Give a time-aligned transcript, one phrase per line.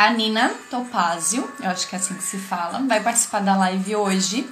[0.00, 3.96] A Nina Topazio, eu acho que é assim que se fala, vai participar da live
[3.96, 4.48] hoje,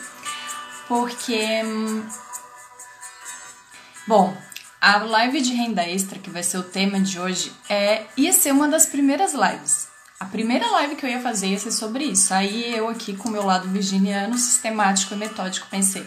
[0.87, 1.63] porque.
[1.65, 2.07] Hum,
[4.07, 4.37] bom,
[4.79, 8.53] a live de renda extra, que vai ser o tema de hoje, é ia ser
[8.53, 9.89] uma das primeiras lives.
[10.21, 12.35] A primeira live que eu ia fazer ia ser sobre isso.
[12.35, 16.07] Aí eu aqui com o meu lado virginiano, sistemático e metódico, pensei,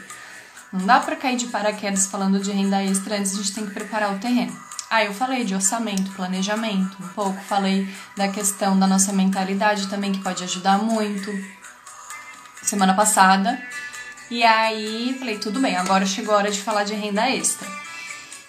[0.72, 3.74] não dá para cair de paraquedas falando de renda extra antes, a gente tem que
[3.74, 4.56] preparar o terreno.
[4.92, 7.88] Aí eu falei de orçamento, planejamento, um pouco, falei
[8.18, 11.32] da questão da nossa mentalidade também, que pode ajudar muito.
[12.62, 13.58] Semana passada.
[14.30, 17.66] E aí falei, tudo bem, agora chegou a hora de falar de renda extra.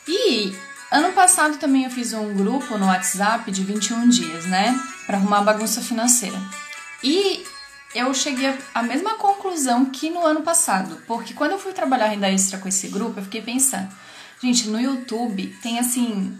[0.08, 0.52] E
[0.90, 4.76] ano passado também eu fiz um grupo no WhatsApp de 21 dias, né?
[5.06, 6.36] Para arrumar bagunça financeira.
[7.04, 7.46] E
[7.94, 12.28] eu cheguei à mesma conclusão que no ano passado, porque quando eu fui trabalhar renda
[12.28, 13.88] extra com esse grupo, eu fiquei pensando,
[14.42, 16.36] gente, no YouTube tem assim,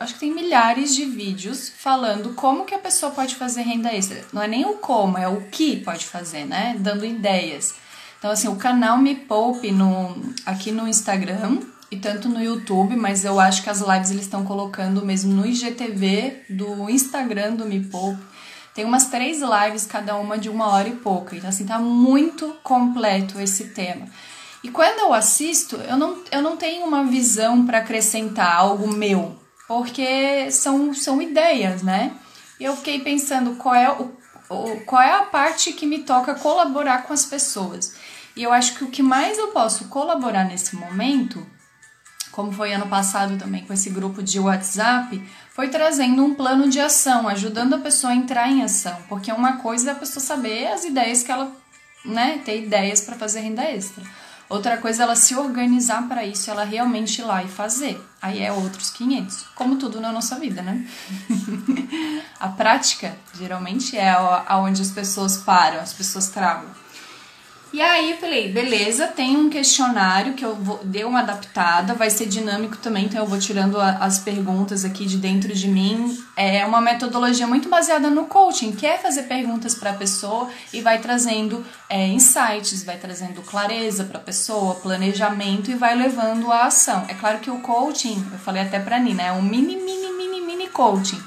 [0.00, 4.24] acho que tem milhares de vídeos falando como que a pessoa pode fazer renda extra.
[4.32, 6.76] Não é nem o como, é o que pode fazer, né?
[6.78, 7.74] Dando ideias.
[8.18, 13.24] Então assim, o canal Me Poupe no aqui no Instagram e tanto no YouTube, mas
[13.24, 17.84] eu acho que as lives eles estão colocando mesmo no IGTV do Instagram do Me
[17.84, 18.22] Poupe.
[18.76, 21.34] Tem umas três lives, cada uma de uma hora e pouca.
[21.34, 24.06] Então, assim, tá muito completo esse tema.
[24.66, 29.38] E quando eu assisto, eu não, eu não tenho uma visão para acrescentar algo meu,
[29.68, 32.16] porque são, são ideias, né?
[32.58, 34.10] E eu fiquei pensando qual é, o,
[34.50, 37.94] o, qual é a parte que me toca colaborar com as pessoas.
[38.34, 41.46] E eu acho que o que mais eu posso colaborar nesse momento
[42.32, 45.22] como foi ano passado também com esse grupo de WhatsApp,
[45.54, 49.58] foi trazendo um plano de ação, ajudando a pessoa a entrar em ação, porque uma
[49.58, 51.50] coisa é a pessoa saber as ideias que ela,
[52.04, 54.04] né, ter ideias para fazer renda extra.
[54.48, 58.00] Outra coisa é ela se organizar para isso, ela realmente ir lá e fazer.
[58.22, 60.86] Aí é outros 500, como tudo na nossa vida, né?
[62.38, 64.10] a prática geralmente é
[64.46, 66.85] aonde as pessoas param, as pessoas travam.
[67.76, 72.08] E aí eu falei, beleza, tem um questionário que eu vou, dei uma adaptada, vai
[72.08, 76.18] ser dinâmico também, então eu vou tirando a, as perguntas aqui de dentro de mim.
[76.34, 80.80] É uma metodologia muito baseada no coaching, que é fazer perguntas para a pessoa e
[80.80, 86.64] vai trazendo é, insights, vai trazendo clareza para a pessoa, planejamento e vai levando a
[86.64, 87.04] ação.
[87.08, 90.40] É claro que o coaching, eu falei até para Nina, é um mini, mini, mini,
[90.40, 91.22] mini coaching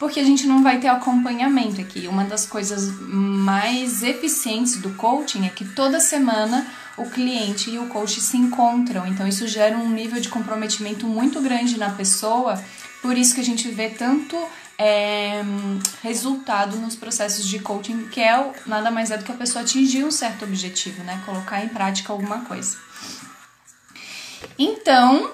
[0.00, 2.08] porque a gente não vai ter acompanhamento aqui.
[2.08, 6.66] Uma das coisas mais eficientes do coaching é que toda semana
[6.96, 9.06] o cliente e o coach se encontram.
[9.06, 12.58] Então isso gera um nível de comprometimento muito grande na pessoa.
[13.02, 14.34] Por isso que a gente vê tanto
[14.78, 15.42] é,
[16.02, 20.02] resultado nos processos de coaching, que é nada mais é do que a pessoa atingir
[20.02, 21.22] um certo objetivo, né?
[21.26, 22.78] Colocar em prática alguma coisa.
[24.58, 25.30] Então,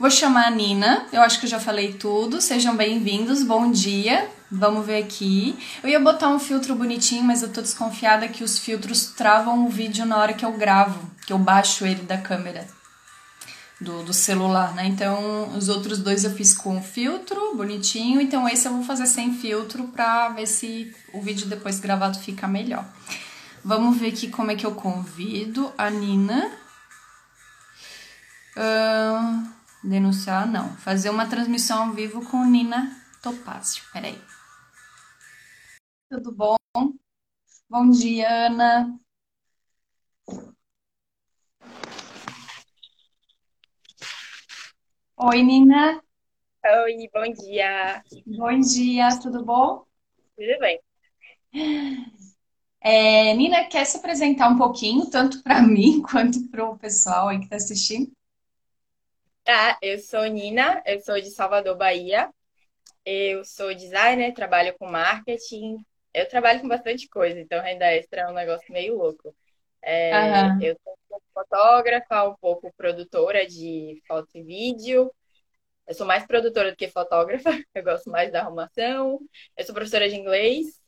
[0.00, 2.40] Vou chamar a Nina, eu acho que eu já falei tudo.
[2.40, 4.30] Sejam bem-vindos, bom dia.
[4.50, 5.54] Vamos ver aqui.
[5.82, 9.68] Eu ia botar um filtro bonitinho, mas eu tô desconfiada que os filtros travam o
[9.68, 12.66] vídeo na hora que eu gravo, que eu baixo ele da câmera
[13.78, 14.86] do, do celular, né?
[14.86, 18.22] Então, os outros dois eu fiz com filtro, bonitinho.
[18.22, 22.48] Então, esse eu vou fazer sem filtro pra ver se o vídeo depois gravado fica
[22.48, 22.86] melhor.
[23.62, 26.50] Vamos ver aqui como é que eu convido a Nina.
[28.56, 29.59] Uh...
[29.82, 30.76] Denunciar, não.
[30.76, 33.82] Fazer uma transmissão ao vivo com Nina Topázio.
[33.92, 34.18] Peraí.
[36.10, 36.56] Tudo bom?
[37.68, 38.98] Bom dia, Ana.
[45.16, 46.02] Oi, Nina.
[46.84, 48.02] Oi, bom dia.
[48.26, 49.86] Bom dia, tudo bom?
[50.36, 50.80] Tudo bem.
[52.82, 57.38] É, Nina, quer se apresentar um pouquinho, tanto para mim quanto para o pessoal aí
[57.38, 58.10] que está assistindo?
[59.44, 62.30] Tá, eu sou Nina, eu sou de Salvador, Bahia.
[63.04, 65.78] Eu sou designer, trabalho com marketing.
[66.12, 69.34] Eu trabalho com bastante coisa, então renda extra é um negócio meio louco.
[69.82, 70.62] É, uhum.
[70.62, 75.10] Eu sou um pouco fotógrafa, um pouco produtora de foto e vídeo.
[75.86, 79.18] Eu sou mais produtora do que fotógrafa, eu gosto mais da arrumação.
[79.56, 80.80] Eu sou professora de inglês.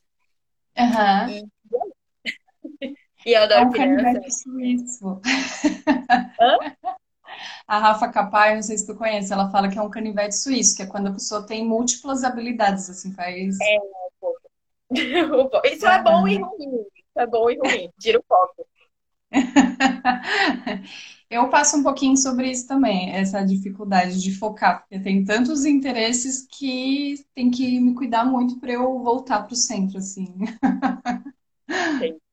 [0.77, 1.29] Uhum.
[1.31, 4.31] E, e eu adoro criança.
[4.31, 5.21] Suíço.
[6.41, 6.59] Hã?
[7.67, 10.77] A Rafa Capai, não sei se tu conhece, ela fala que é um canivete suíço,
[10.77, 13.57] que é quando a pessoa tem múltiplas habilidades, assim, faz.
[13.61, 13.79] É.
[15.73, 16.87] Isso é bom e ruim.
[16.95, 17.91] Isso é bom e ruim.
[17.99, 18.67] Tira o foco.
[21.33, 26.47] Eu passo um pouquinho sobre isso também, essa dificuldade de focar, porque tem tantos interesses
[26.47, 30.27] que tem que me cuidar muito para eu voltar para o centro, assim.
[31.99, 32.19] Sim.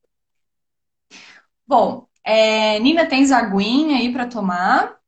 [1.66, 4.99] Bom, é, Nina, tens aguinha aí para tomar?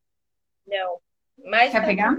[0.71, 0.99] Não.
[1.45, 2.15] Mas Quer pegar?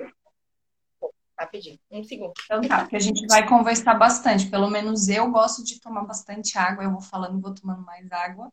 [1.38, 2.32] rapidinho, um segundo.
[2.44, 4.48] Então tá, porque a gente vai conversar bastante.
[4.48, 6.84] Pelo menos eu gosto de tomar bastante água.
[6.84, 8.52] Eu vou falando, vou tomando mais água.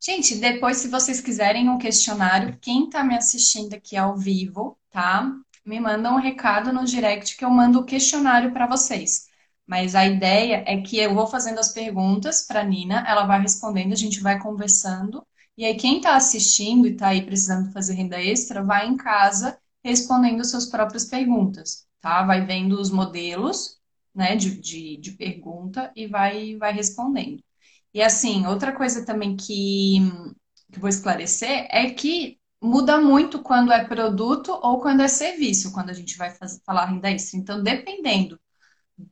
[0.00, 5.30] Gente, depois, se vocês quiserem um questionário, quem tá me assistindo aqui ao vivo, tá?
[5.64, 9.29] Me manda um recado no direct que eu mando o questionário para vocês.
[9.70, 13.92] Mas a ideia é que eu vou fazendo as perguntas para Nina, ela vai respondendo,
[13.92, 15.24] a gente vai conversando.
[15.56, 19.56] E aí, quem está assistindo e está aí precisando fazer renda extra, vai em casa
[19.84, 22.24] respondendo suas próprias perguntas, tá?
[22.24, 23.78] Vai vendo os modelos,
[24.12, 27.40] né, de, de, de pergunta e vai, vai respondendo.
[27.94, 30.00] E assim, outra coisa também que,
[30.72, 35.90] que vou esclarecer é que muda muito quando é produto ou quando é serviço, quando
[35.90, 37.38] a gente vai fazer, falar renda extra.
[37.38, 38.36] Então, dependendo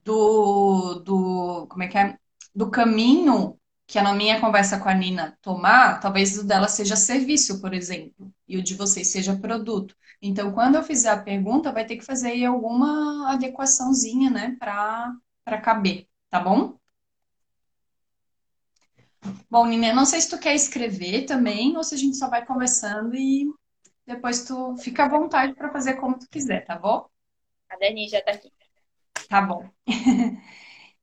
[0.05, 2.19] do, do, como é que é?
[2.55, 7.61] Do caminho que a minha conversa com a Nina tomar, talvez o dela seja serviço,
[7.61, 9.97] por exemplo, e o de vocês seja produto.
[10.21, 15.59] Então, quando eu fizer a pergunta, vai ter que fazer aí alguma adequaçãozinha, né, para
[15.63, 16.77] caber, tá bom?
[19.51, 22.45] Bom, Nina, não sei se tu quer escrever também ou se a gente só vai
[22.45, 23.51] conversando e
[24.07, 27.09] depois tu fica à vontade para fazer como tu quiser, tá bom?
[27.71, 28.53] A Dani já tá aqui.
[29.29, 29.69] Tá bom.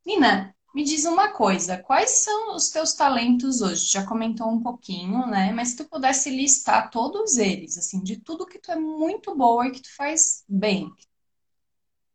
[0.06, 3.86] Nina, me diz uma coisa, quais são os teus talentos hoje?
[3.86, 5.52] Já comentou um pouquinho, né?
[5.54, 9.68] Mas se tu pudesse listar todos eles, assim, de tudo que tu é muito boa
[9.68, 10.92] e que tu faz bem.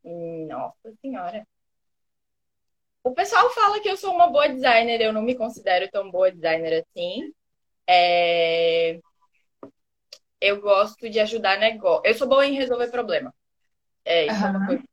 [0.04, 1.46] Nossa Senhora.
[3.02, 6.30] O pessoal fala que eu sou uma boa designer, eu não me considero tão boa
[6.30, 7.32] designer assim.
[7.86, 9.00] É...
[10.40, 12.02] Eu gosto de ajudar negócio.
[12.04, 13.34] Eu sou boa em resolver problema.
[14.04, 14.46] É, isso uhum.
[14.46, 14.84] é uma coisa.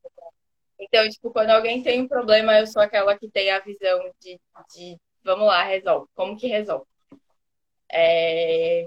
[0.79, 4.39] Então, tipo, quando alguém tem um problema, eu sou aquela que tem a visão de,
[4.75, 6.07] de vamos lá, resolve.
[6.15, 6.85] Como que resolve?
[7.91, 8.85] É...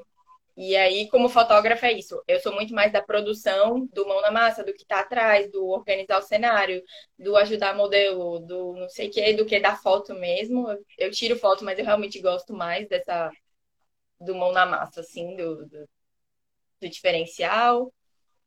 [0.56, 2.22] E aí, como fotógrafa, é isso.
[2.28, 5.66] Eu sou muito mais da produção, do mão na massa, do que tá atrás, do
[5.69, 6.82] organizar o cenário,
[7.19, 10.66] do ajudar modelo, do não sei o quê, do que da foto mesmo.
[10.98, 13.31] Eu tiro foto, mas eu realmente gosto mais dessa
[14.20, 15.88] do mão na massa, assim, do, do,
[16.81, 17.92] do diferencial.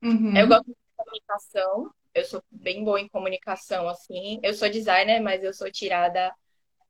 [0.03, 0.37] Uhum.
[0.37, 1.91] Eu gosto de comunicação.
[2.13, 4.39] Eu sou bem boa em comunicação, assim.
[4.43, 6.33] Eu sou designer, mas eu sou tirada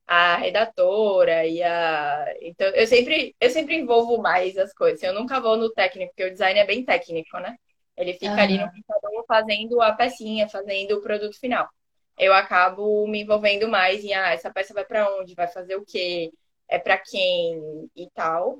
[0.05, 2.25] a redatora e a.
[2.41, 5.01] Então, eu sempre, eu sempre envolvo mais as coisas.
[5.01, 7.55] Eu nunca vou no técnico, porque o design é bem técnico, né?
[7.95, 11.69] Ele fica ali no computador fazendo a pecinha, fazendo o produto final.
[12.17, 15.85] Eu acabo me envolvendo mais em, ah, essa peça vai para onde, vai fazer o
[15.85, 16.31] quê,
[16.67, 18.59] é para quem e tal.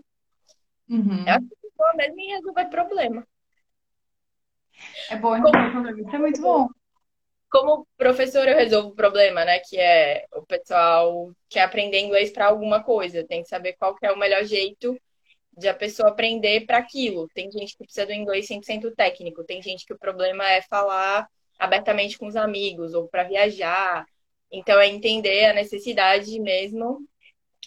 [0.89, 1.25] Uhum.
[1.25, 1.67] Eu acho que
[2.01, 3.27] é mesmo em resolver problema.
[5.09, 6.67] É bom resolver problema, isso é muito bom
[7.53, 9.59] como professor eu resolvo o problema, né?
[9.59, 14.07] Que é o pessoal quer aprender inglês para alguma coisa, tem que saber qual que
[14.07, 14.99] é o melhor jeito
[15.55, 17.27] de a pessoa aprender para aquilo.
[17.31, 21.27] Tem gente que precisa do inglês 100% técnico, tem gente que o problema é falar
[21.59, 24.03] abertamente com os amigos ou para viajar.
[24.51, 27.07] Então é entender a necessidade mesmo.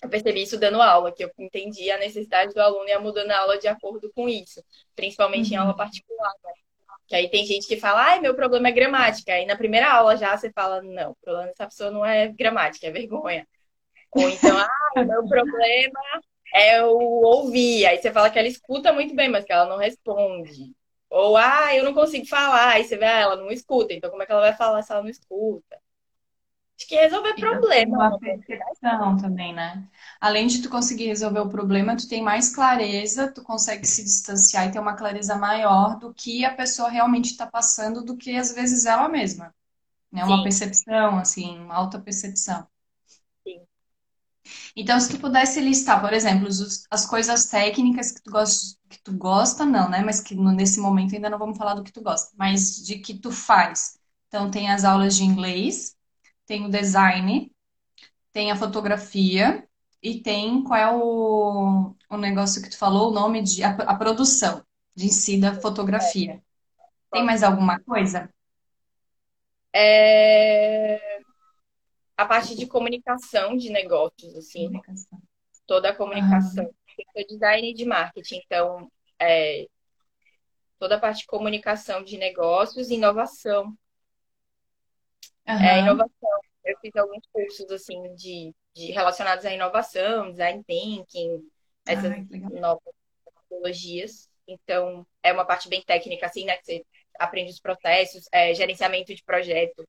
[0.02, 3.30] Eu percebi isso dando aula, que eu entendi a necessidade do aluno e ia mudando
[3.30, 4.62] a aula de acordo com isso,
[4.96, 5.54] principalmente uhum.
[5.54, 5.76] em aula uhum.
[5.76, 6.32] particular.
[6.44, 6.65] Né?
[7.06, 9.32] Que aí tem gente que fala, ai, meu problema é gramática.
[9.32, 12.86] Aí na primeira aula já você fala, não, o problema dessa pessoa não é gramática,
[12.86, 13.46] é vergonha.
[14.10, 16.00] Ou então, ah, meu problema
[16.54, 17.86] é o ouvir.
[17.86, 20.74] Aí você fala que ela escuta muito bem, mas que ela não responde.
[21.10, 22.70] Ou, ah, eu não consigo falar.
[22.74, 23.92] Aí você vê, ah, ela não escuta.
[23.92, 25.78] Então, como é que ela vai falar se ela não escuta?
[26.78, 28.08] Acho que resolver problema.
[28.08, 29.82] Uma percepção também, né?
[30.20, 34.66] Além de tu conseguir resolver o problema, tu tem mais clareza, tu consegue se distanciar
[34.66, 38.52] e ter uma clareza maior do que a pessoa realmente está passando do que às
[38.52, 39.54] vezes ela mesma.
[40.10, 40.24] Né?
[40.24, 42.66] Uma percepção, assim, uma alta percepção.
[44.74, 46.48] Então, se tu pudesse listar, por exemplo,
[46.90, 50.02] as coisas técnicas que tu gosta, que tu gosta, não, né?
[50.04, 53.18] Mas que nesse momento ainda não vamos falar do que tu gosta, mas de que
[53.18, 53.98] tu faz.
[54.28, 55.96] Então, tem as aulas de inglês,
[56.46, 57.50] tem o design,
[58.32, 59.65] tem a fotografia
[60.06, 63.96] e tem qual é o, o negócio que tu falou, o nome de a, a
[63.96, 66.40] produção de si da fotografia.
[67.10, 68.32] Tem mais alguma coisa?
[69.74, 71.18] É...
[72.16, 74.66] A parte de comunicação de negócios, assim.
[74.66, 75.22] Comunicação.
[75.66, 76.64] Toda a comunicação.
[76.64, 77.04] Uhum.
[77.16, 79.66] Eu design de marketing, então é...
[80.78, 83.76] toda a parte de comunicação de negócios e inovação.
[85.48, 85.64] Uhum.
[85.64, 86.40] É, inovação.
[86.64, 91.48] Eu fiz alguns cursos assim de, de relacionados à inovação, design thinking,
[91.86, 92.12] essas
[92.60, 92.82] novas
[93.24, 94.28] tecnologias.
[94.46, 96.56] Então, é uma parte bem técnica, assim, né?
[96.58, 96.86] Que você
[97.18, 99.82] aprende os processos, é, gerenciamento de projeto.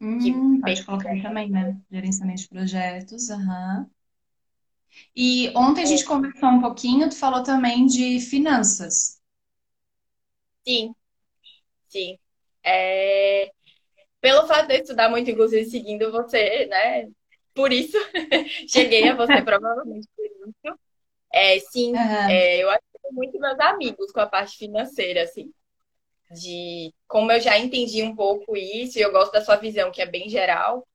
[0.00, 1.80] Hum, que pode colocar também, né?
[1.90, 3.78] Gerenciamento de projetos, aham.
[3.80, 3.90] Uhum.
[5.16, 9.20] E ontem a gente conversou um pouquinho, tu falou também de finanças.
[10.66, 10.94] Sim,
[11.88, 12.18] sim.
[12.64, 13.52] É,
[14.20, 17.08] Pelo fato de eu estudar muito, inclusive seguindo você, né?
[17.54, 17.96] Por isso,
[18.68, 20.78] cheguei a você provavelmente por isso.
[21.32, 25.52] É, sim, Aham, é, eu ajudo muito meus amigos com a parte financeira, assim,
[26.30, 30.02] de como eu já entendi um pouco isso, e eu gosto da sua visão, que
[30.02, 30.86] é bem geral,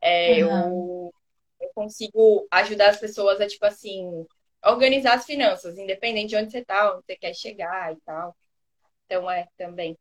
[0.00, 0.74] é, aham.
[0.76, 1.12] eu,
[1.60, 4.26] eu consigo ajudar as pessoas a, tipo assim,
[4.64, 8.36] organizar as finanças, independente de onde você tá, onde você quer chegar e tal.
[9.06, 9.98] Então, é, também.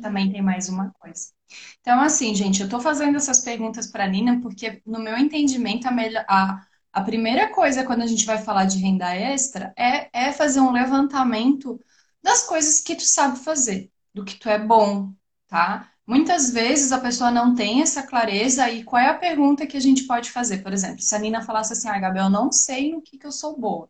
[0.00, 1.32] Também tem mais uma coisa.
[1.80, 5.86] Então, assim, gente, eu tô fazendo essas perguntas para a Nina porque, no meu entendimento,
[5.88, 10.08] a, melhor, a, a primeira coisa quando a gente vai falar de renda extra é,
[10.12, 11.80] é fazer um levantamento
[12.22, 15.12] das coisas que tu sabe fazer, do que tu é bom,
[15.46, 15.90] tá?
[16.06, 19.80] Muitas vezes a pessoa não tem essa clareza e qual é a pergunta que a
[19.80, 20.58] gente pode fazer?
[20.62, 23.32] Por exemplo, se a Nina falasse assim, ah, Gabriel, não sei no que que eu
[23.32, 23.88] sou boa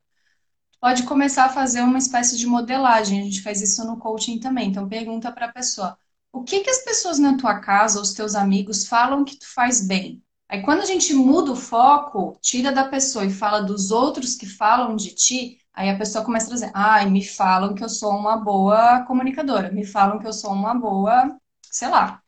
[0.81, 3.21] pode começar a fazer uma espécie de modelagem.
[3.21, 4.69] A gente faz isso no coaching também.
[4.71, 5.99] Então, pergunta para a pessoa:
[6.41, 9.87] o que que as pessoas na tua casa, os teus amigos, falam que tu faz
[9.87, 10.23] bem?
[10.49, 14.47] Aí, quando a gente muda o foco, tira da pessoa e fala dos outros que
[14.47, 18.11] falam de ti, aí a pessoa começa a trazer: ai, me falam que eu sou
[18.13, 21.37] uma boa comunicadora, me falam que eu sou uma boa,
[21.71, 22.23] sei lá,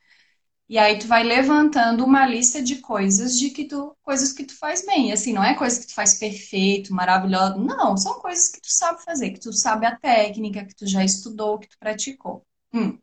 [0.69, 4.57] e aí tu vai levantando uma lista de coisas de que tu, coisas que tu
[4.57, 5.09] faz bem.
[5.09, 7.59] E assim, não é coisa que tu faz perfeito, maravilhoso.
[7.59, 11.05] Não, são coisas que tu sabe fazer, que tu sabe a técnica, que tu já
[11.05, 12.47] estudou, que tu praticou.
[12.73, 12.97] Hum,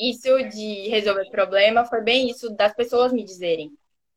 [0.00, 3.70] Isso de resolver problema foi bem isso das pessoas me dizerem.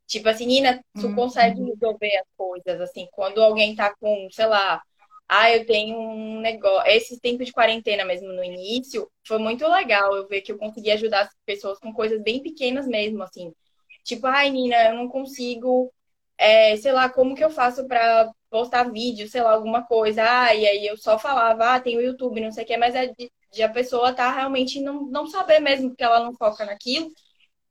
[0.07, 4.45] Tipo assim, Nina, tu hum, consegue resolver as coisas, assim, quando alguém tá com, sei
[4.45, 4.81] lá,
[5.27, 6.89] ah, eu tenho um negócio.
[6.91, 10.91] Esse tempo de quarentena mesmo no início, foi muito legal eu ver que eu consegui
[10.91, 13.53] ajudar as pessoas com coisas bem pequenas mesmo, assim.
[14.03, 15.91] Tipo, ai, Nina, eu não consigo,
[16.37, 20.23] é, sei lá, como que eu faço pra postar vídeo, sei lá, alguma coisa.
[20.23, 22.95] Ah, e aí eu só falava, ah, tem o YouTube, não sei o que, mas
[22.95, 26.65] é de, de a pessoa tá realmente não, não saber mesmo, porque ela não foca
[26.65, 27.11] naquilo.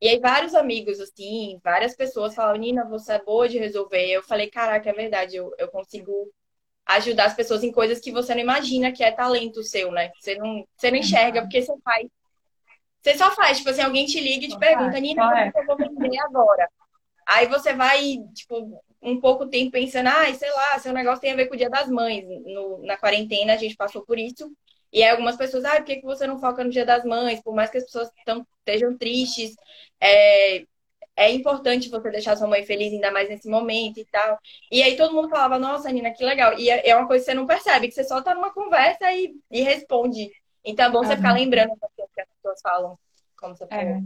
[0.00, 4.04] E aí vários amigos, assim, várias pessoas falavam, Nina, você é boa de resolver.
[4.10, 6.12] Eu falei, caraca, é verdade, eu, eu consigo
[6.86, 10.10] ajudar as pessoas em coisas que você não imagina que é talento seu, né?
[10.18, 12.06] Você não, você não enxerga porque você faz.
[13.00, 15.52] Você só faz, tipo assim, alguém te liga e te pergunta, Nina, como é.
[15.52, 16.68] que eu vou vender agora?
[17.26, 21.36] Aí você vai, tipo, um pouco tempo pensando, ai, sei lá, seu negócio tem a
[21.36, 22.24] ver com o Dia das Mães.
[22.44, 24.50] No, na quarentena a gente passou por isso.
[24.92, 27.40] E aí algumas pessoas, ah, por que, você não foca no Dia das Mães?
[27.42, 29.54] Por mais que as pessoas tão, estejam tristes,
[30.00, 30.64] é,
[31.16, 34.38] é importante você deixar sua mãe feliz, ainda mais nesse momento e tal.
[34.70, 36.58] E aí todo mundo falava, nossa, Nina, que legal.
[36.58, 39.10] E é é uma coisa que você não percebe, que você só tá numa conversa
[39.12, 40.30] e, e responde.
[40.64, 42.98] Então é bom você ficar lembrando o que as pessoas falam,
[43.36, 43.84] como você falou.
[43.84, 44.02] é.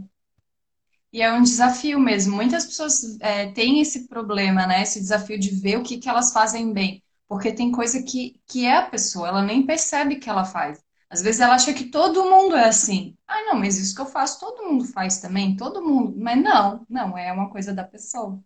[1.11, 2.35] E é um desafio mesmo.
[2.35, 4.81] Muitas pessoas é, têm esse problema, né?
[4.81, 7.01] Esse desafio de ver o que que elas fazem bem.
[7.27, 10.81] Porque tem coisa que, que é a pessoa, ela nem percebe que ela faz.
[11.09, 13.15] Às vezes ela acha que todo mundo é assim.
[13.27, 16.13] Ah, não, mas isso que eu faço, todo mundo faz também, todo mundo.
[16.17, 18.39] Mas não, não, é uma coisa da pessoa.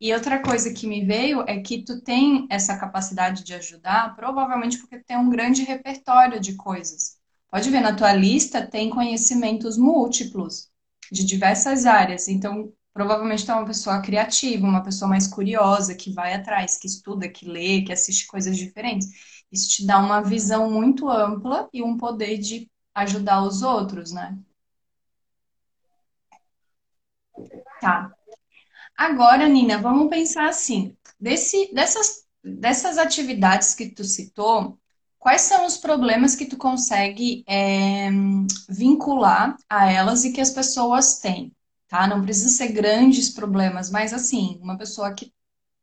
[0.00, 4.78] E outra coisa que me veio é que tu tem essa capacidade de ajudar, provavelmente
[4.78, 7.16] porque tu tem um grande repertório de coisas.
[7.50, 10.70] Pode ver, na tua lista tem conhecimentos múltiplos
[11.10, 12.28] de diversas áreas.
[12.28, 16.88] Então, provavelmente tu é uma pessoa criativa, uma pessoa mais curiosa, que vai atrás, que
[16.88, 19.06] estuda, que lê, que assiste coisas diferentes.
[19.52, 24.36] Isso te dá uma visão muito ampla e um poder de ajudar os outros, né?
[27.80, 28.10] Tá.
[28.96, 34.76] Agora, Nina, vamos pensar assim, desse, dessas, dessas atividades que tu citou,
[35.20, 38.10] quais são os problemas que tu consegue é,
[38.68, 41.54] vincular a elas e que as pessoas têm,
[41.88, 42.06] tá?
[42.06, 45.32] Não precisa ser grandes problemas, mas assim, uma pessoa que,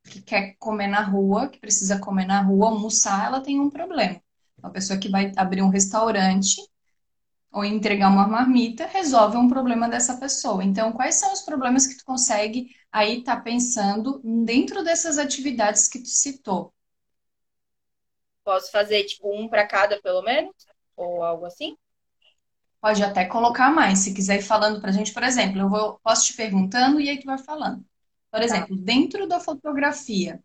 [0.05, 4.21] que quer comer na rua, que precisa comer na rua, almoçar, ela tem um problema.
[4.59, 6.61] Uma pessoa que vai abrir um restaurante
[7.51, 10.63] ou entregar uma marmita, resolve um problema dessa pessoa.
[10.63, 15.99] Então, quais são os problemas que tu consegue aí estar pensando dentro dessas atividades que
[15.99, 16.73] tu citou?
[18.43, 20.53] Posso fazer, tipo, um para cada, pelo menos?
[20.97, 21.77] Ou algo assim?
[22.81, 25.99] Pode até colocar mais, se quiser ir falando para a gente, por exemplo, eu vou,
[26.03, 27.83] posso te perguntando e aí tu vai falando.
[28.31, 28.43] Por Tá.
[28.43, 30.41] exemplo, dentro da fotografia,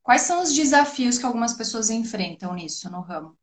[0.00, 3.36] quais são os desafios que algumas pessoas enfrentam nisso, no ramo?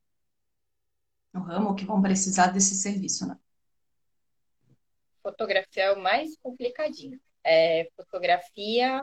[1.33, 3.35] No ramo, que vão precisar desse serviço, né?
[5.23, 7.19] Fotografia é o mais complicadinho.
[7.43, 9.01] É, fotografia,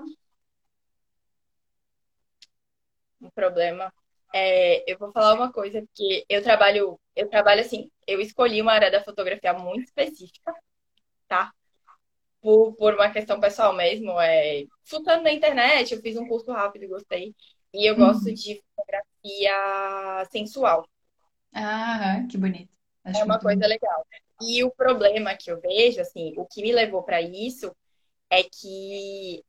[3.21, 3.93] um problema.
[4.39, 8.73] É, eu vou falar uma coisa que eu trabalho, eu trabalho assim, eu escolhi uma
[8.73, 10.55] área da fotografia muito específica,
[11.29, 11.53] tá?
[12.41, 14.21] por, por uma questão pessoal mesmo.
[14.21, 17.35] É, Fuçando na internet, eu fiz um curso rápido e gostei.
[17.75, 18.35] E eu gosto Uhum.
[18.35, 20.87] de fotografia sensual.
[21.53, 22.73] Ah, que bonito.
[23.13, 23.67] É Acho uma muito coisa bonito.
[23.67, 24.07] legal.
[24.41, 27.75] E o problema que eu vejo, assim, o que me levou para isso
[28.31, 29.45] é que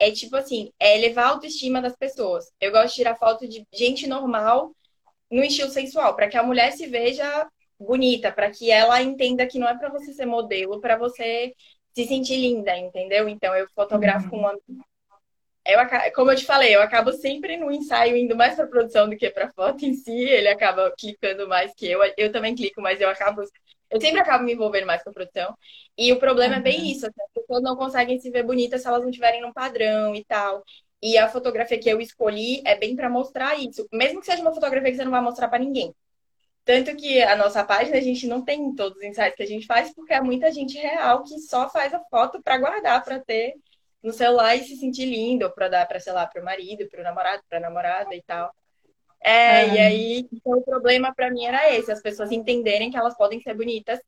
[0.00, 2.46] é tipo assim, é elevar a autoestima das pessoas.
[2.60, 4.72] Eu gosto de tirar foto de gente normal
[5.30, 9.58] no estilo sensual, para que a mulher se veja bonita, para que ela entenda que
[9.58, 11.54] não é para você ser modelo, para você
[11.94, 13.28] se sentir linda, entendeu?
[13.28, 14.42] Então eu fotografo com Uhum.
[14.42, 14.54] uma
[15.66, 15.78] eu,
[16.14, 19.30] como eu te falei, eu acabo sempre no ensaio indo mais para produção do que
[19.30, 20.10] para foto em si.
[20.12, 22.00] Ele acaba clicando mais que eu.
[22.16, 23.42] Eu também clico, mas eu acabo.
[23.90, 25.56] Eu sempre acabo me envolvendo mais com a produção.
[25.98, 26.90] E o problema é bem Aham.
[26.92, 27.06] isso.
[27.06, 30.24] assim, as pessoas não conseguem se ver bonitas se elas não tiverem num padrão e
[30.24, 30.64] tal.
[31.02, 33.86] E a fotografia que eu escolhi é bem para mostrar isso.
[33.92, 35.94] Mesmo que seja uma fotografia que você não vai mostrar para ninguém.
[36.64, 39.66] Tanto que a nossa página a gente não tem todos os ensaios que a gente
[39.66, 43.54] faz, porque é muita gente real que só faz a foto para guardar, para ter
[44.02, 46.88] no celular e se sentir lindo, ou para dar para, sei lá, para o marido,
[46.88, 48.54] para o namorado, para a namorada e tal.
[49.22, 49.86] É, e Aham.
[49.86, 53.54] aí, então o problema para mim era esse, as pessoas entenderem que elas podem ser
[53.54, 54.00] bonitas,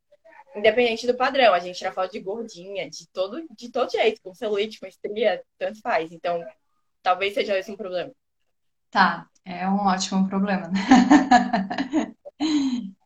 [0.56, 1.54] independente do padrão.
[1.54, 5.42] A gente tira foto de gordinha, de todo, de todo jeito, com celulite, com estria,
[5.58, 6.12] tanto faz.
[6.12, 6.44] Então,
[7.02, 8.12] talvez seja esse um problema.
[8.90, 10.78] Tá, é um ótimo problema, né?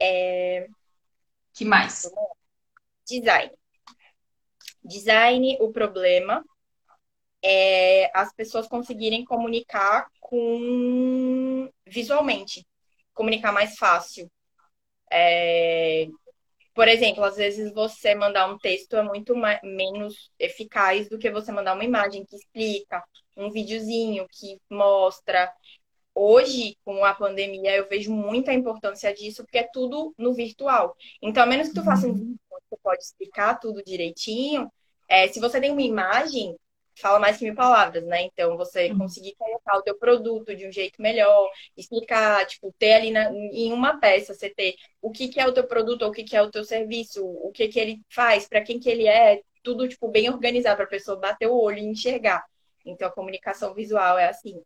[0.00, 0.68] É,
[1.54, 2.10] Que mais?
[3.06, 3.50] design.
[4.84, 6.44] Design, o problema
[7.42, 12.66] é as pessoas conseguirem comunicar com visualmente,
[13.14, 14.30] comunicar mais fácil.
[15.10, 16.06] É,
[16.74, 21.30] Por exemplo, às vezes você mandar um texto é muito ma- menos eficaz do que
[21.30, 23.04] você mandar uma imagem que explica,
[23.36, 25.52] um videozinho que mostra.
[26.14, 30.96] Hoje, com a pandemia, eu vejo muita importância disso, porque é tudo no virtual.
[31.22, 32.14] Então, a menos que tu faça um Uhum.
[32.14, 34.70] vídeo você pode explicar tudo direitinho,
[35.08, 36.56] é, se você tem uma imagem,
[37.00, 38.22] fala mais que mil palavras, né?
[38.22, 38.96] Então, você Uhum.
[38.96, 43.72] conseguir colocar o teu produto de um jeito melhor, explicar, tipo, ter ali na- em
[43.72, 46.36] uma peça, você ter o que que é o teu produto, ou o que que
[46.36, 49.88] é o teu serviço, o que que ele faz, para quem que ele é, tudo,
[49.88, 52.44] tipo, bem organizado, para a pessoa bater o olho e enxergar.
[52.84, 54.60] Então, a comunicação visual é assim.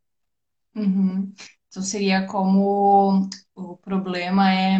[0.76, 1.32] Uhum.
[1.68, 4.78] Então seria como o problema é,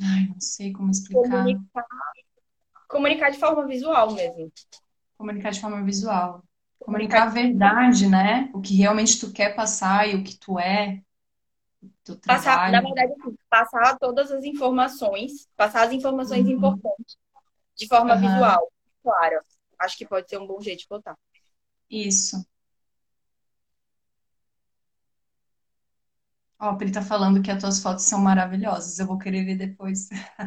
[0.00, 1.86] ai, não sei como explicar, Comunicar,
[2.88, 4.50] comunicar de forma visual mesmo.
[5.18, 6.42] Comunicar de forma visual,
[6.80, 8.50] Comunicar a verdade, né?
[8.54, 11.02] O que realmente tu quer passar e o que tu é,
[12.04, 16.48] teu Passar, na verdade, assim, passar todas as informações, passar as informações Uhum.
[16.48, 17.16] importantes
[17.76, 18.20] de forma Aham.
[18.20, 18.72] visual,
[19.02, 19.40] claro.
[19.80, 21.16] Acho que pode ser um bom jeito de botar.
[21.90, 22.44] Isso.
[26.58, 28.98] Ó, a Pri tá falando que as tuas fotos são maravilhosas.
[28.98, 30.08] Eu vou querer ver depois.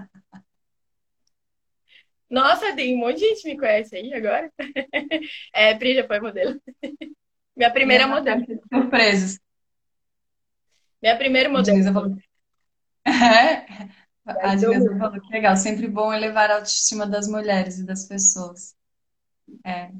[2.30, 4.52] Nossa, tem um monte de gente que me conhece aí agora.
[5.54, 6.60] É, Pri já foi modelo.
[7.56, 8.46] Minha Minha primeira modelo.
[8.46, 9.40] caixa de surpresas.
[11.02, 11.78] Minha primeira modelo.
[11.78, 12.16] Denise falou.
[13.06, 13.66] É.
[14.26, 14.98] A muito.
[14.98, 15.56] falou que legal.
[15.56, 18.76] Sempre bom elevar a autoestima das mulheres e das pessoas.
[19.66, 19.92] É.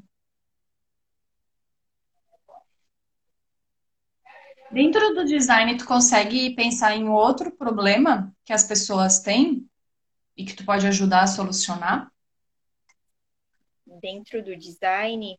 [4.70, 9.66] Dentro do design, tu consegue pensar em outro problema que as pessoas têm
[10.36, 12.10] e que tu pode ajudar a solucionar?
[14.00, 15.36] Dentro do design,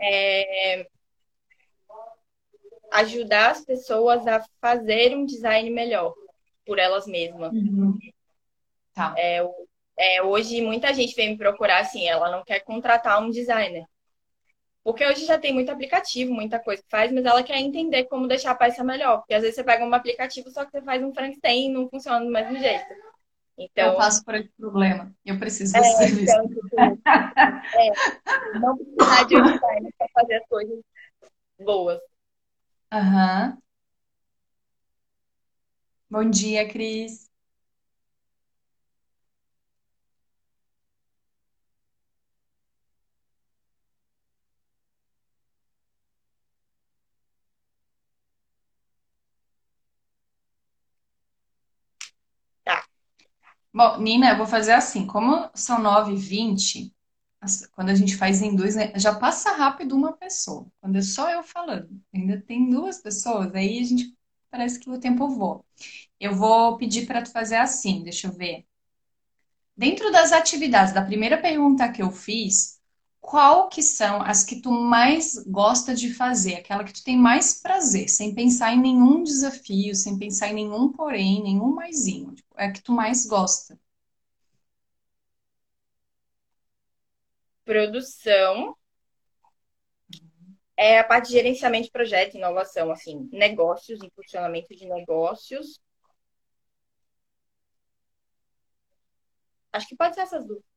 [0.00, 0.86] é
[2.92, 6.14] ajudar as pessoas a fazer um design melhor
[6.64, 7.52] por elas mesmas.
[7.52, 7.98] Uhum.
[8.94, 9.14] Tá.
[9.18, 9.44] É,
[9.96, 13.84] é, hoje muita gente vem me procurar assim, ela não quer contratar um designer.
[14.84, 18.28] Porque hoje já tem muito aplicativo, muita coisa que faz, mas ela quer entender como
[18.28, 19.18] deixar a peça melhor.
[19.18, 21.88] Porque às vezes você pega um aplicativo, só que você faz um Frankenstein e não
[21.88, 22.84] funciona do mesmo jeito.
[23.56, 25.14] Eu Então, passo por esse problema.
[25.24, 26.34] Eu preciso é, desse serviço.
[26.34, 26.98] então,
[27.74, 30.80] é, não precisar de um designer para fazer as coisas
[31.60, 32.00] boas.
[32.92, 33.58] Aham.
[36.10, 37.23] Bom dia, Cris.
[53.74, 55.06] Bom, Nina, eu vou fazer assim.
[55.06, 56.94] Como são 9h20,
[57.40, 60.66] as- quando a gente faz em dois, né, já passa rápido uma pessoa.
[60.80, 64.16] Quando é só eu falando, ainda tem duas pessoas, aí a gente
[64.50, 65.62] parece que o tempo voa.
[66.20, 68.66] Eu vou pedir para tu fazer assim, deixa eu ver.
[69.76, 72.80] Dentro das atividades, da primeira pergunta que eu fiz,
[73.24, 77.60] qual que são as que tu mais gosta de fazer, aquela que tu tem mais
[77.60, 82.34] prazer, sem pensar em nenhum desafio, sem pensar em nenhum porém, nenhum maisinho.
[82.34, 83.78] Tipo, é a que tu mais gosta.
[87.64, 88.76] Produção
[90.76, 95.80] é a parte de gerenciamento de projeto, inovação, assim, negócios, impulsionamento de negócios.
[99.72, 100.73] Acho que pode ser essas duas.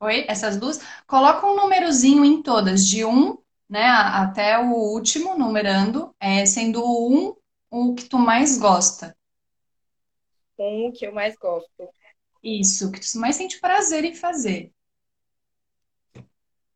[0.00, 0.24] Oi?
[0.28, 0.80] Essas duas?
[1.06, 7.12] Coloca um númerozinho em todas, de um, né, até o último, numerando, é, sendo o
[7.30, 7.36] um
[7.70, 9.14] o que tu mais gosta.
[10.58, 11.88] Um que eu mais gosto.
[12.42, 14.72] Isso, que tu mais sente prazer em fazer.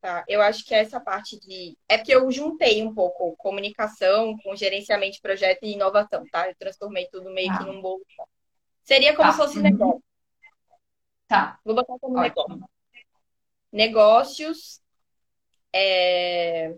[0.01, 1.77] Tá, eu acho que essa parte de.
[1.89, 6.49] É porque eu juntei um pouco comunicação com gerenciamento de projeto e inovação, tá?
[6.49, 7.59] Eu transformei tudo meio Tá.
[7.59, 8.05] que num bolo.
[8.85, 9.33] Seria como Tá.
[9.33, 9.63] se fosse Uhum.
[9.63, 10.03] negócio.
[11.27, 11.61] Tá.
[11.65, 12.63] Vou botar como negócio.
[13.73, 14.81] Negócios.
[15.73, 16.75] é,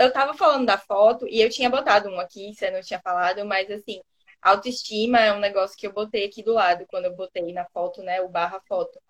[0.00, 3.44] Eu tava falando da foto e eu tinha botado um aqui, você não tinha falado,
[3.46, 4.00] mas assim,
[4.40, 8.02] autoestima é um negócio que eu botei aqui do lado, quando eu botei na foto,
[8.02, 9.00] né, o barra foto.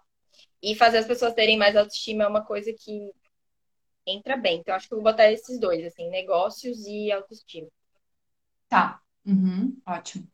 [0.62, 3.12] E fazer as pessoas terem mais autoestima é uma coisa que
[4.07, 4.61] entra bem.
[4.61, 7.68] Então, acho que eu vou botar esses dois, assim, negócios e autoestima.
[8.68, 9.01] Tá.
[9.25, 9.81] Uhum.
[9.87, 10.31] Ótimo.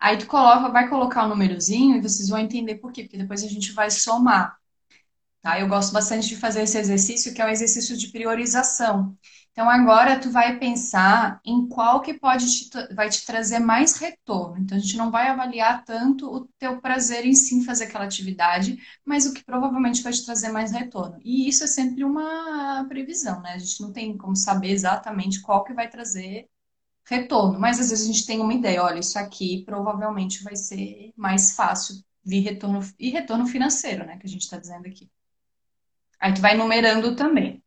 [0.00, 3.44] Aí tu coloca, vai colocar o númerozinho e vocês vão entender por quê, porque depois
[3.44, 4.56] a gente vai somar.
[5.42, 5.58] Tá?
[5.60, 9.16] Eu gosto bastante de fazer esse exercício, que é um exercício de priorização.
[9.52, 14.58] Então, agora tu vai pensar em qual que pode te, vai te trazer mais retorno.
[14.58, 18.78] Então, a gente não vai avaliar tanto o teu prazer em sim fazer aquela atividade,
[19.04, 21.18] mas o que provavelmente vai te trazer mais retorno.
[21.24, 23.54] E isso é sempre uma previsão, né?
[23.54, 26.48] A gente não tem como saber exatamente qual que vai trazer
[27.06, 31.12] retorno, mas às vezes a gente tem uma ideia, olha, isso aqui provavelmente vai ser
[31.16, 35.10] mais fácil vir retorno e retorno financeiro, né, que a gente está dizendo aqui.
[36.20, 37.62] Aí tu vai numerando também.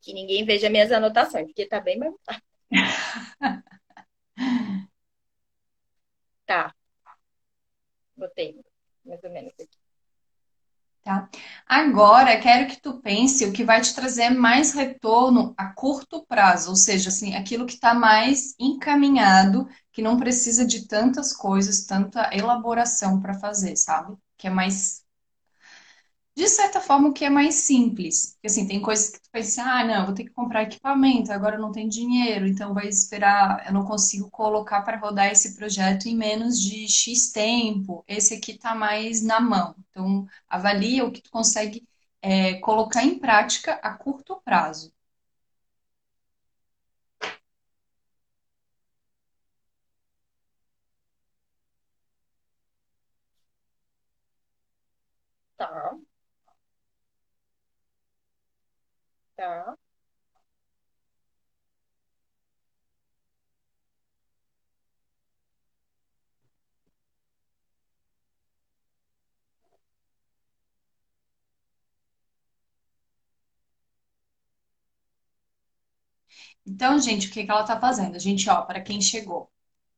[0.00, 2.14] Que ninguém veja minhas anotações, porque tá bem mais.
[6.46, 6.74] Tá,
[8.16, 8.50] botei
[9.04, 9.77] mais ou menos aqui.
[11.08, 11.26] Tá?
[11.66, 16.68] Agora, quero que tu pense o que vai te trazer mais retorno a curto prazo,
[16.68, 22.28] ou seja, assim, aquilo que está mais encaminhado, que não precisa de tantas coisas, tanta
[22.36, 24.18] elaboração para fazer, sabe?
[24.36, 25.02] Que é mais,
[26.38, 28.32] de certa forma, o que é mais simples.
[28.34, 31.58] Porque, assim, tem coisas que tu pensa, ah, não, vou ter que comprar equipamento, agora
[31.58, 36.16] não tenho dinheiro, então vai esperar, eu não consigo colocar para rodar esse projeto em
[36.16, 38.04] menos de X tempo.
[38.06, 39.74] Esse aqui está mais na mão.
[39.90, 41.86] Então, avalia o que tu consegue
[42.22, 44.92] é, colocar em prática a curto prazo.
[55.56, 55.98] Tá,
[59.38, 59.76] tá.
[76.66, 78.16] Então, gente, o que que ela está fazendo?
[78.16, 79.50] A gente, ó, para quem chegou,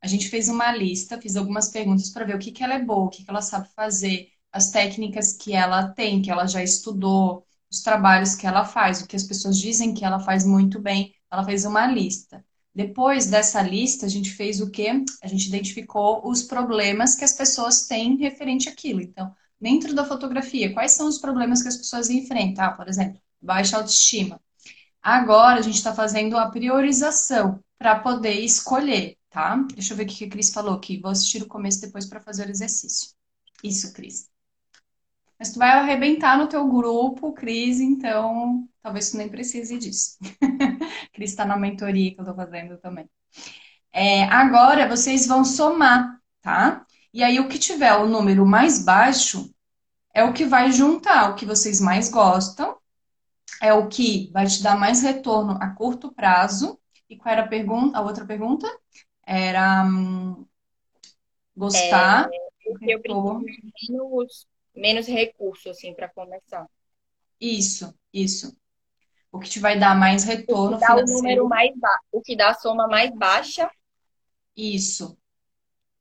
[0.02, 2.84] a gente fez uma lista, fiz algumas perguntas para ver o que que ela é
[2.84, 6.62] boa, o que que ela sabe fazer, as técnicas que ela tem, que ela já
[6.62, 10.80] estudou, os trabalhos que ela faz, o que as pessoas dizem que ela faz muito
[10.80, 11.14] bem.
[11.30, 12.44] Ela fez uma lista.
[12.74, 15.04] Depois dessa lista, a gente fez o quê?
[15.22, 19.00] A gente identificou os problemas que as pessoas têm referente àquilo.
[19.00, 22.64] Então, dentro da fotografia, quais são os problemas que as pessoas enfrentam?
[22.64, 24.40] Ah, por exemplo, baixa autoestima.
[25.02, 29.56] Agora a gente está fazendo a priorização para poder escolher, tá?
[29.74, 31.00] Deixa eu ver o que a Cris falou aqui.
[31.00, 33.10] Vou assistir o começo depois para fazer o exercício.
[33.64, 34.29] Isso, Cris.
[35.40, 40.18] Mas tu vai arrebentar no teu grupo, Cris, então talvez tu nem precise disso.
[41.14, 43.08] Cris está na mentoria que eu tô fazendo também.
[43.92, 46.86] É, agora vocês vão somar, tá?
[47.12, 49.50] E aí o que tiver o número mais baixo
[50.14, 52.76] é o que vai juntar o que vocês mais gostam
[53.60, 56.78] é o que vai te dar mais retorno a curto prazo.
[57.08, 57.98] E qual era a pergunta?
[57.98, 58.66] A outra pergunta
[59.26, 60.46] era hum,
[61.56, 62.28] gostar,
[62.64, 63.40] Porque eu preciso
[63.90, 66.66] menos, menos recurso, assim, para começar.
[67.40, 68.56] Isso, isso.
[69.32, 72.04] O que te vai dar mais O que retorno dá o número financeiro, mais baixo,
[72.12, 73.70] o que dá a soma mais baixa.
[74.56, 75.18] isso.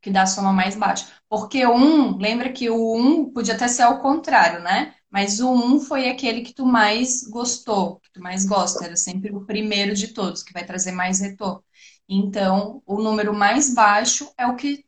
[0.01, 1.07] Que dá a soma mais baixa.
[1.29, 4.95] Porque o 1, lembra que o 1 podia até ser ao contrário, né?
[5.09, 9.33] Mas o 1 foi aquele que tu mais gostou, que tu mais gosta, era sempre
[9.35, 11.63] o primeiro de todos, que vai trazer mais retorno.
[12.07, 14.85] Então, o número mais baixo é o que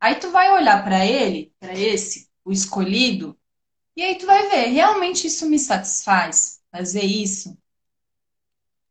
[0.00, 3.36] Aí tu vai olhar para ele, para esse, o escolhido,
[3.96, 6.60] e aí tu vai ver, realmente isso me satisfaz?
[6.70, 7.58] Fazer isso?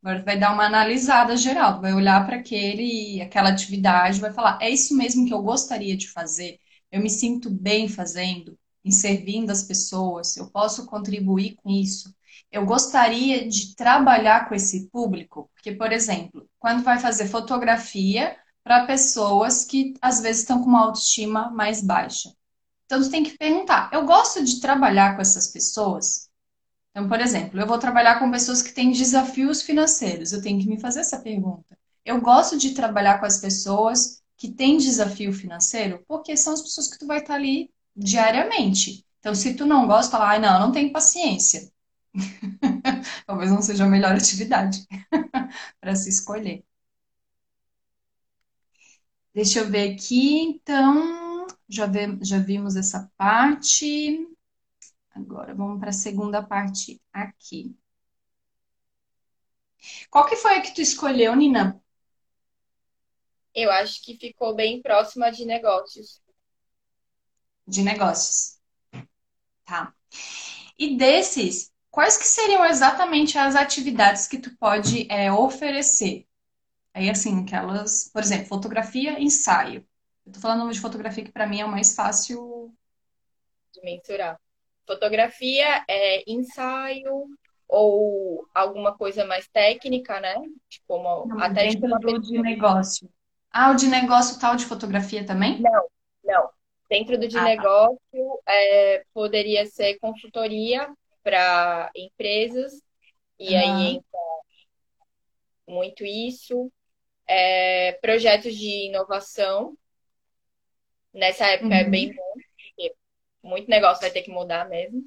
[0.01, 4.33] Agora tu vai dar uma analisada geral, tu vai olhar para aquele, aquela atividade, vai
[4.33, 6.59] falar, é isso mesmo que eu gostaria de fazer?
[6.91, 12.13] Eu me sinto bem fazendo, em servindo as pessoas, eu posso contribuir com isso.
[12.51, 18.85] Eu gostaria de trabalhar com esse público, porque, por exemplo, quando vai fazer fotografia para
[18.85, 22.31] pessoas que às vezes estão com uma autoestima mais baixa.
[22.85, 26.29] Então, você tem que perguntar: eu gosto de trabalhar com essas pessoas?
[26.91, 30.31] Então, por exemplo, eu vou trabalhar com pessoas que têm desafios financeiros.
[30.31, 31.77] Eu tenho que me fazer essa pergunta.
[32.05, 36.89] Eu gosto de trabalhar com as pessoas que têm desafio financeiro, porque são as pessoas
[36.89, 39.05] que tu vai estar ali diariamente.
[39.19, 41.69] Então, se tu não gosta, fala, ai, não, não tenho paciência.
[43.25, 44.85] Talvez não seja a melhor atividade
[45.81, 46.63] para se escolher.
[49.33, 51.24] Deixa eu ver aqui, então,
[51.69, 54.27] já, ve- já vimos essa parte.
[55.11, 57.75] Agora vamos para a segunda parte aqui.
[60.09, 61.79] Qual que foi a que tu escolheu, Nina?
[63.55, 66.21] Eu acho que ficou bem próxima de negócios.
[67.67, 68.59] De negócios.
[69.65, 69.93] Tá.
[70.77, 76.27] E desses, quais que seriam exatamente as atividades que tu pode é, oferecer?
[76.93, 79.85] Aí, assim, aquelas, por exemplo, fotografia, ensaio.
[80.25, 82.71] Eu tô falando de fotografia que para mim é o mais fácil.
[83.73, 84.39] de mensurar.
[84.87, 87.27] Fotografia é ensaio
[87.67, 90.35] ou alguma coisa mais técnica, né?
[90.69, 93.09] Tipo, uma, Não, até tipo dentro uma do de negócio.
[93.51, 95.69] Ah, o de negócio tal de fotografia também?
[95.71, 95.87] Não,
[96.23, 96.49] não.
[96.89, 97.69] Dentro do de Ah, tá.
[97.69, 97.99] negócio,
[98.47, 102.73] é, poderia ser consultoria para empresas,
[103.39, 103.97] e aí Aham.
[103.97, 104.19] entra
[105.67, 106.71] muito isso.
[107.27, 109.77] É, projetos de inovação.
[111.15, 112.15] Nessa época é bem Uhum.
[112.15, 112.95] bom, porque
[113.43, 115.03] muito negócio vai ter que mudar mesmo.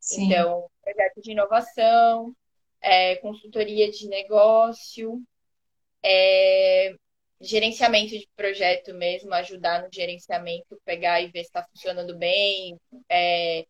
[0.00, 0.26] Sim.
[0.26, 2.34] Então, projetos de inovação,
[2.80, 5.22] é, consultoria de negócio,
[6.04, 6.94] é,
[7.40, 13.64] gerenciamento de projeto mesmo, ajudar no gerenciamento, pegar e ver se está funcionando bem, é,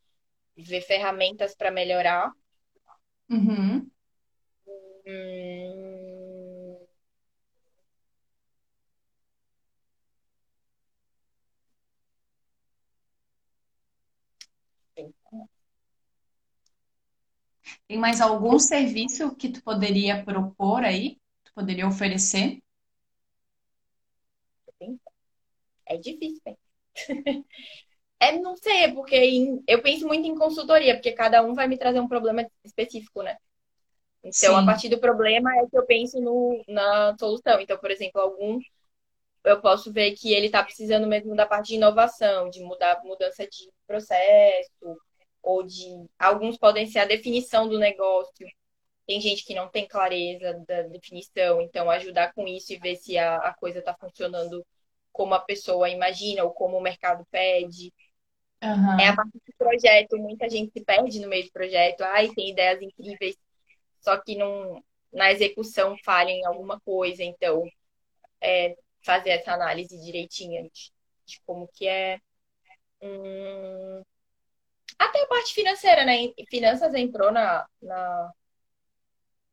[0.56, 2.30] ver ferramentas para melhorar.
[3.30, 3.90] Uhum.
[5.06, 6.19] Hum,
[17.90, 21.18] Tem mais algum serviço que tu poderia propor aí?
[21.44, 22.62] Tu poderia oferecer?
[25.86, 26.58] é difícil, hein?
[28.20, 31.66] É, não sei, é porque em- eu penso muito em consultoria, porque cada um vai
[31.68, 33.36] me trazer um problema específico, né?
[34.24, 34.64] Então, a Sim.
[34.64, 37.60] partir do problema é que eu penso no, na solução.
[37.60, 38.58] Então, por exemplo, algum
[39.44, 43.46] eu posso ver que ele está precisando mesmo da parte de inovação, de mudar mudança
[43.46, 44.98] de processo,
[45.42, 48.46] ou de alguns podem ser a definição do negócio.
[49.06, 53.18] Tem gente que não tem clareza da definição, então ajudar com isso e ver se
[53.18, 54.64] a, a coisa está funcionando
[55.12, 57.92] como a pessoa imagina ou como o mercado pede.
[59.00, 62.02] É a parte do projeto, muita gente se perde no meio do projeto.
[62.02, 63.36] Ai, tem ideias incríveis,
[64.00, 67.24] só que não, na execução falha em alguma coisa.
[67.24, 67.64] Então,
[69.02, 70.92] fazer essa análise direitinha de,
[71.26, 72.18] de como que é.
[73.02, 74.02] Hum,
[74.98, 76.32] até a parte financeira, né?
[76.48, 78.32] Finanças entrou na, na.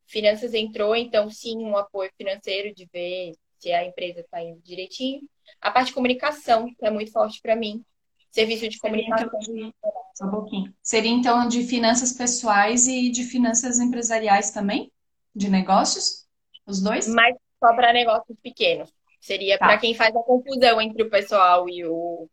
[0.06, 5.22] Finanças entrou, então sim, um apoio financeiro de ver se a empresa está indo direitinho.
[5.60, 7.84] A parte de comunicação, que é muito forte para mim.
[8.32, 9.40] Serviço de Seria então comunicação.
[9.40, 9.74] de.
[10.16, 10.74] Só um pouquinho.
[10.82, 14.92] Seria então de finanças pessoais e de finanças empresariais também?
[15.36, 16.26] De negócios?
[16.66, 17.08] Os dois?
[17.08, 18.92] mas só para negócios pequenos.
[19.20, 19.78] Seria para Tá.
[19.80, 22.30] quem faz a confusão entre o pessoal e o,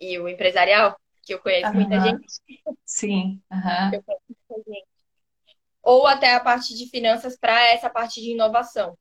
[0.00, 0.96] e o empresarial,
[1.32, 2.26] que eu conheço muita gente.
[2.84, 3.42] Sim.
[3.50, 3.90] Aham.
[3.94, 4.86] eu conheço muita gente.
[5.82, 8.96] Ou até a parte de finanças para essa parte de inovação.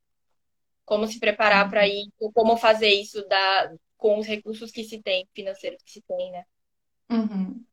[0.86, 5.28] Como se preparar para isso, como fazer isso da, com os recursos que se tem,
[5.34, 6.44] financeiros que se tem, né?
[7.10, 7.64] Uhum.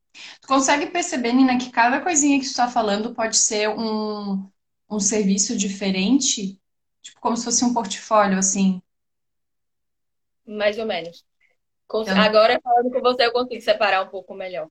[0.40, 4.51] Tu consegue perceber, Nina, que cada coisinha que tu está falando pode ser um,
[4.90, 6.61] um serviço diferente?
[7.01, 8.83] Tipo, como se fosse um portfólio, assim.
[10.44, 11.25] Mais ou menos.
[11.88, 14.68] Cons- Então, Agora, falando com você, eu consigo separar um pouco melhor.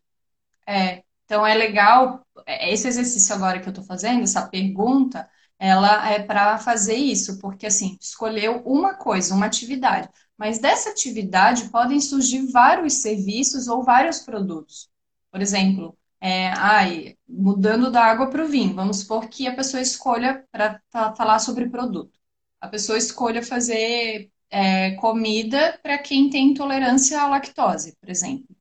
[0.68, 6.10] é, então é legal, é, esse exercício agora que eu tô fazendo, essa pergunta, ela
[6.12, 12.00] é para fazer isso, porque assim, escolheu uma coisa, uma atividade, mas dessa atividade podem
[12.00, 14.90] surgir vários serviços ou vários produtos.
[15.32, 19.82] Por exemplo, é, ai, mudando da água para o vinho, vamos supor que a pessoa
[19.82, 20.80] escolha para
[21.16, 22.18] falar sobre produto.
[22.62, 28.56] A pessoa escolha fazer é, comida para quem tem intolerância à lactose, por exemplo.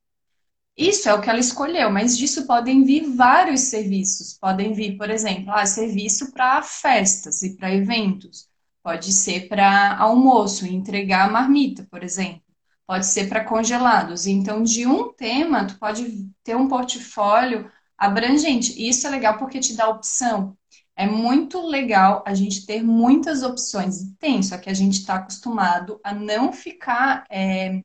[0.77, 4.37] Isso é o que ela escolheu, mas disso podem vir vários serviços.
[4.39, 8.47] Podem vir, por exemplo, ah, serviço para festas e para eventos.
[8.83, 12.43] Pode ser para almoço, entregar marmita, por exemplo.
[12.85, 14.27] Pode ser para congelados.
[14.27, 18.73] Então, de um tema, tu pode ter um portfólio abrangente.
[18.79, 20.55] E isso é legal porque te dá opção.
[20.97, 24.11] É muito legal a gente ter muitas opções.
[24.19, 27.81] Tem, só que a gente está acostumado a não ficar é,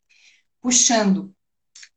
[0.60, 1.34] puxando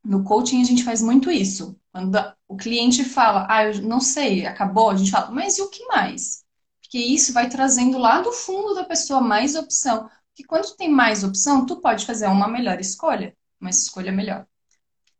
[0.06, 1.78] no coaching a gente faz muito isso.
[1.92, 2.16] Quando
[2.48, 5.84] o cliente fala, ah, eu não sei, acabou, a gente fala, mas e o que
[5.86, 6.44] mais?
[6.80, 10.08] Porque isso vai trazendo lá do fundo da pessoa mais opção.
[10.28, 14.46] Porque quando tem mais opção, tu pode fazer uma melhor escolha, uma escolha melhor.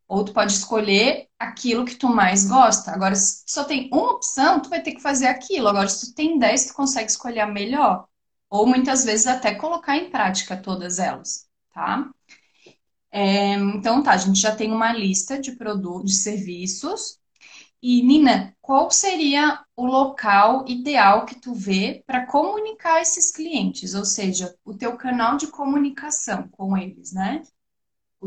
[0.09, 2.93] Ou tu pode escolher aquilo que tu mais gosta.
[2.93, 5.69] Agora, se só tem uma opção, tu vai ter que fazer aquilo.
[5.69, 8.07] Agora, se tu tem 10, tu consegue escolher a melhor.
[8.49, 12.09] Ou muitas vezes até colocar em prática todas elas, tá?
[13.11, 17.19] É, então tá, a gente já tem uma lista de produtos, de serviços.
[17.83, 23.95] E Nina, qual seria o local ideal que tu vê para comunicar esses clientes?
[23.95, 27.43] Ou seja, o teu canal de comunicação com eles, né?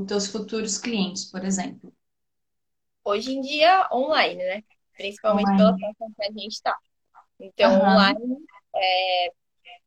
[0.02, 1.94] Os teus futuros clientes, por exemplo.
[3.04, 4.64] Hoje em dia, online, né?
[4.94, 5.58] Principalmente online.
[5.58, 6.78] pela situação que a gente está.
[7.40, 7.82] Então, uhum.
[7.82, 8.38] online,
[8.76, 9.34] é,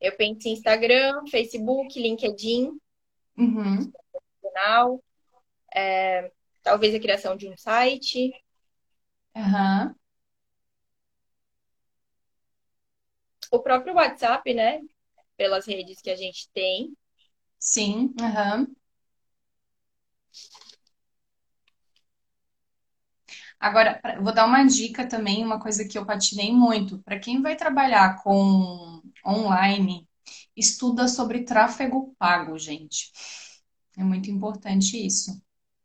[0.00, 2.70] eu penso em Instagram, Facebook, LinkedIn.
[3.36, 3.92] Uhum
[4.52, 5.02] profissional,
[5.74, 6.30] é,
[6.62, 8.32] talvez a criação de um site.
[9.34, 9.94] Uhum.
[13.50, 14.80] O próprio WhatsApp, né?
[15.36, 16.96] Pelas redes que a gente tem.
[17.58, 18.74] Sim, uhum.
[23.58, 26.98] Agora, vou dar uma dica também, uma coisa que eu patinei muito.
[27.02, 30.08] Para quem vai trabalhar com online,
[30.56, 33.10] estuda sobre tráfego pago, gente.
[33.96, 35.40] É muito importante isso,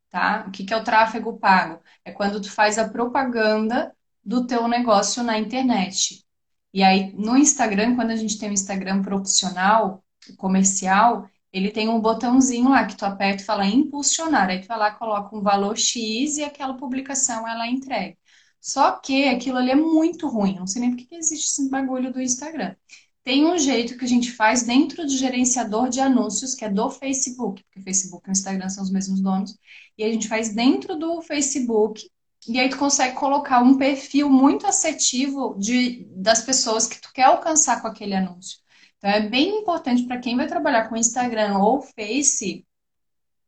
[0.09, 0.45] tá?
[0.47, 1.81] O que é o tráfego pago?
[2.05, 6.25] É quando tu faz a propaganda do teu negócio na internet.
[6.73, 10.03] E aí, no Instagram, quando a gente tem um Instagram profissional,
[10.37, 14.49] comercial, ele tem um botãozinho lá que tu aperta e fala impulsionar.
[14.49, 18.17] Aí tu vai lá, coloca um valor X e aquela publicação ela entrega.
[18.61, 20.55] Só que aquilo ali é muito ruim.
[20.55, 22.75] Não sei nem por que existe esse bagulho do Instagram.
[23.23, 26.89] Tem um jeito que a gente faz dentro do gerenciador de anúncios, que é do
[26.89, 29.57] Facebook, porque Facebook e Instagram são os mesmos donos,
[29.97, 32.09] e a gente faz dentro do Facebook,
[32.47, 37.23] e aí tu consegue colocar um perfil muito assertivo de, das pessoas que tu quer
[37.23, 38.59] alcançar com aquele anúncio.
[39.07, 42.67] Então é bem importante para quem vai trabalhar com Instagram ou Face,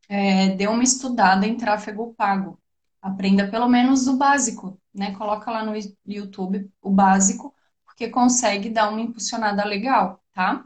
[0.08, 2.58] é, dê uma estudada em tráfego pago.
[3.02, 5.14] Aprenda pelo menos o básico, né?
[5.16, 5.74] Coloca lá no
[6.06, 7.54] YouTube o básico
[7.94, 10.64] que consegue dar uma impulsionada legal, tá?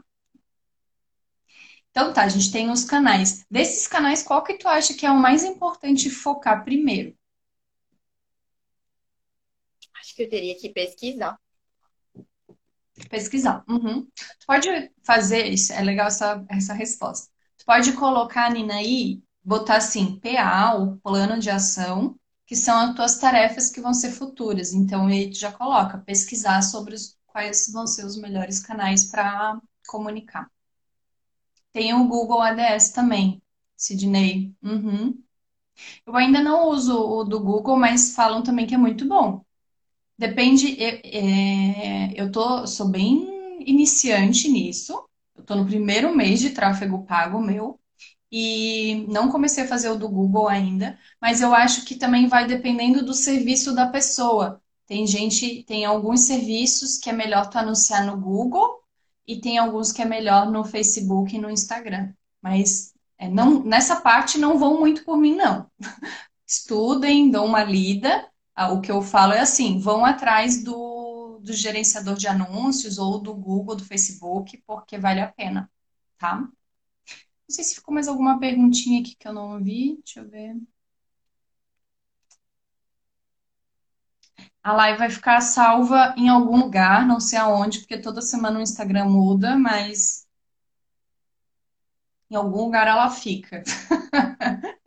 [1.91, 3.45] Então tá, a gente tem os canais.
[3.51, 7.13] Desses canais, qual que tu acha que é o mais importante focar primeiro?
[9.99, 11.37] Acho que eu teria que pesquisar.
[13.09, 13.63] Pesquisar.
[13.67, 14.05] Uhum.
[14.05, 17.29] Tu pode fazer isso, é legal essa, essa resposta.
[17.57, 22.95] Tu pode colocar, Nina, aí, botar assim, PA, o plano de ação, que são as
[22.95, 24.73] tuas tarefas que vão ser futuras.
[24.73, 30.49] Então, ele já coloca pesquisar sobre os quais vão ser os melhores canais para comunicar.
[31.73, 33.41] Tem o Google ADS também,
[33.75, 34.55] Sidney.
[34.63, 35.21] Uhum.
[36.05, 39.44] Eu ainda não uso o do Google, mas falam também que é muito bom.
[40.17, 45.07] Depende, é, eu tô, sou bem iniciante nisso.
[45.35, 47.79] Eu tô no primeiro mês de tráfego pago meu
[48.31, 52.47] e não comecei a fazer o do Google ainda, mas eu acho que também vai
[52.47, 54.61] dependendo do serviço da pessoa.
[54.87, 58.81] Tem gente, tem alguns serviços que é melhor tu anunciar no Google
[59.27, 62.13] e tem alguns que é melhor no Facebook e no Instagram.
[62.41, 65.69] Mas é, não, nessa parte não vão muito por mim, não.
[66.47, 68.29] Estudem, dão uma lida.
[68.55, 73.19] Ah, o que eu falo é assim, vão atrás do, do gerenciador de anúncios ou
[73.21, 75.69] do Google, do Facebook, porque vale a pena,
[76.17, 76.37] tá?
[76.37, 76.51] Não
[77.49, 79.97] sei se ficou mais alguma perguntinha aqui que eu não vi.
[80.03, 80.55] Deixa eu ver.
[84.61, 88.61] A live vai ficar salva em algum lugar, não sei aonde, porque toda semana o
[88.61, 90.27] Instagram muda, mas
[92.29, 93.63] em algum lugar ela fica.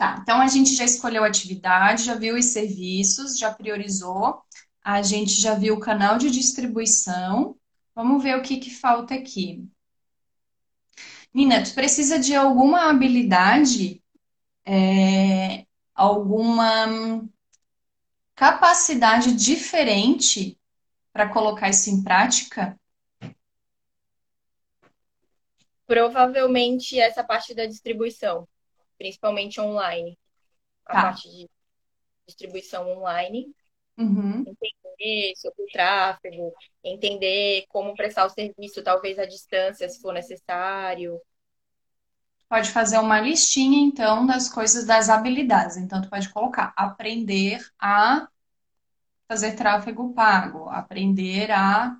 [0.00, 4.42] Tá, então a gente já escolheu a atividade, já viu os serviços, já priorizou,
[4.82, 7.54] a gente já viu o canal de distribuição.
[7.94, 9.62] Vamos ver o que, que falta aqui.
[11.34, 14.02] Nina, tu precisa de alguma habilidade,
[14.64, 17.22] é, alguma
[18.34, 20.58] capacidade diferente
[21.12, 22.80] para colocar isso em prática?
[25.86, 28.48] Provavelmente essa parte da distribuição,
[29.00, 30.18] principalmente online.
[30.86, 30.98] A Tá.
[30.98, 31.48] parte de
[32.28, 33.54] distribuição online,
[33.98, 34.56] Uhum.
[34.84, 36.52] entender sobre o tráfego,
[36.84, 41.20] entender como prestar o serviço, talvez à distância, se for necessário.
[42.50, 45.76] Pode fazer uma listinha, então, das coisas, das habilidades.
[45.76, 48.28] Então, tu pode colocar aprender a
[49.28, 51.96] fazer tráfego pago, aprender a.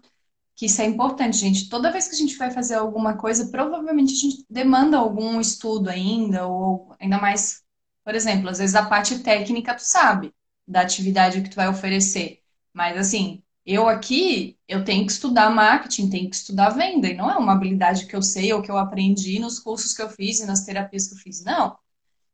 [0.61, 1.71] Que isso é importante, gente.
[1.71, 5.89] Toda vez que a gente vai fazer alguma coisa, provavelmente a gente demanda algum estudo
[5.89, 7.63] ainda, ou ainda mais,
[8.05, 10.35] por exemplo, às vezes a parte técnica tu sabe
[10.69, 12.43] da atividade que tu vai oferecer.
[12.75, 17.31] Mas assim, eu aqui, eu tenho que estudar marketing, tenho que estudar venda, e não
[17.31, 20.41] é uma habilidade que eu sei ou que eu aprendi nos cursos que eu fiz
[20.41, 21.75] e nas terapias que eu fiz, não.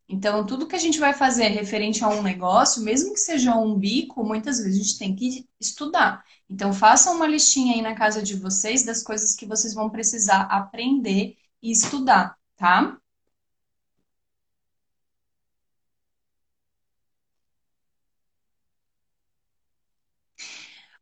[0.08, 3.74] Então, tudo que a gente vai fazer referente a um negócio, mesmo que seja um
[3.76, 6.24] bico, muitas vezes a gente tem que estudar.
[6.48, 10.42] Então, façam uma listinha aí na casa de vocês das coisas que vocês vão precisar
[10.42, 12.96] aprender e estudar, tá?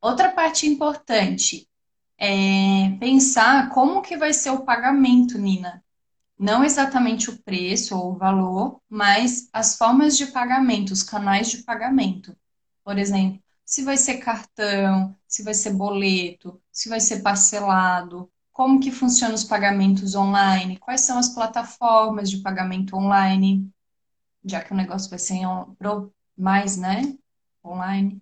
[0.00, 1.68] Outra parte importante
[2.18, 5.83] é pensar como que vai ser o pagamento, Nina.
[6.38, 11.62] Não exatamente o preço ou o valor, mas as formas de pagamento, os canais de
[11.62, 12.36] pagamento.
[12.84, 18.80] Por exemplo, se vai ser cartão, se vai ser boleto, se vai ser parcelado, como
[18.80, 23.70] que funcionam os pagamentos online, quais são as plataformas de pagamento online,
[24.44, 25.40] já que o negócio vai ser
[26.36, 27.16] mais, né?
[27.64, 28.20] Online.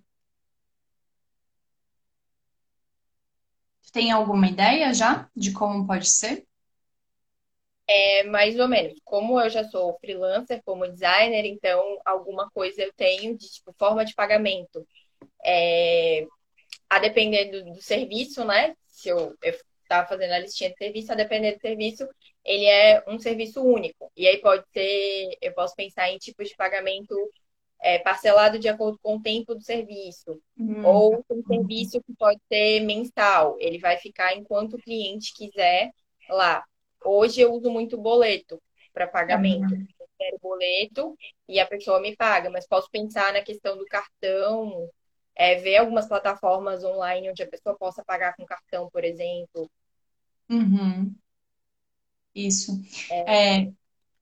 [3.92, 6.44] Tem alguma ideia já de como pode ser?
[7.94, 8.98] É mais ou menos.
[9.04, 14.04] Como eu já sou freelancer, como designer, então alguma coisa eu tenho de tipo forma
[14.04, 14.86] de pagamento.
[15.44, 16.26] É,
[16.88, 18.74] a depender do, do serviço, né?
[18.86, 19.36] Se eu,
[19.92, 22.08] estava fazendo a listinha de serviço, a depender do serviço,
[22.44, 24.10] ele é um serviço único.
[24.16, 27.14] E aí pode ser, eu posso pensar em tipos de pagamento
[27.82, 30.40] é, parcelado de acordo com o tempo do serviço.
[30.58, 35.90] Hum, Ou tem serviço que pode ser mensal, ele vai ficar enquanto o cliente quiser
[36.28, 36.64] lá.
[37.04, 38.60] Hoje eu uso muito boleto
[38.92, 39.74] para pagamento.
[39.74, 39.88] uhum.
[40.00, 41.16] Eu quero boleto
[41.48, 44.88] e a pessoa me paga, mas posso pensar na questão do cartão,
[45.36, 49.70] é, ver algumas plataformas online onde a pessoa possa pagar com cartão, por exemplo.
[50.50, 51.16] Uhum,
[52.34, 52.80] isso.
[53.08, 53.72] É, É,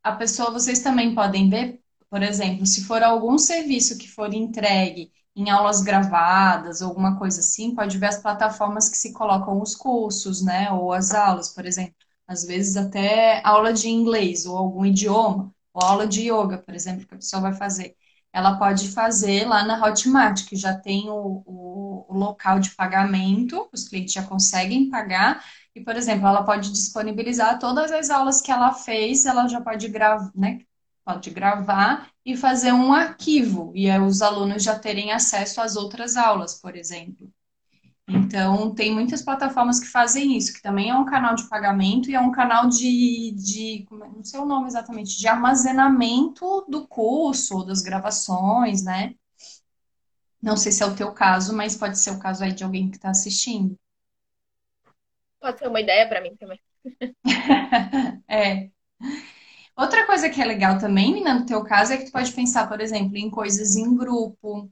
[0.05, 5.13] a pessoa, vocês também podem ver, por exemplo, se for algum serviço que for entregue
[5.37, 10.43] em aulas gravadas alguma coisa assim, pode ver as plataformas que se colocam os cursos,
[10.45, 10.73] né?
[10.73, 12.00] Ou as aulas, por exemplo.
[12.31, 17.07] Às vezes até aula de inglês ou algum idioma, ou aula de yoga, por exemplo,
[17.07, 17.97] que a pessoa vai fazer.
[18.33, 23.69] Ela pode fazer lá na Hotmart, que já tem o, o, o local de pagamento,
[23.73, 25.45] os clientes já conseguem pagar.
[25.75, 29.89] E, por exemplo, ela pode disponibilizar todas as aulas que ela fez, ela já pode
[29.89, 30.61] gravar, né?
[31.05, 36.17] Pode gravar e fazer um arquivo, e aí os alunos já terem acesso às outras
[36.17, 37.33] aulas, por exemplo.
[38.13, 42.15] Então, tem muitas plataformas que fazem isso, que também é um canal de pagamento e
[42.15, 47.59] é um canal de, de, é- não sei o nome exatamente, de armazenamento do curso
[47.59, 49.15] ou das gravações, né?
[50.43, 52.91] Não sei se é o teu caso, mas pode ser o caso aí de alguém
[52.91, 53.75] que está assistindo.
[55.41, 56.59] pode ser uma ideia para mim também.
[58.29, 58.71] É.
[59.77, 62.69] Outra coisa que é legal também, Nina, no teu caso, é que tu pode pensar,
[62.69, 64.71] por exemplo, em coisas em grupo,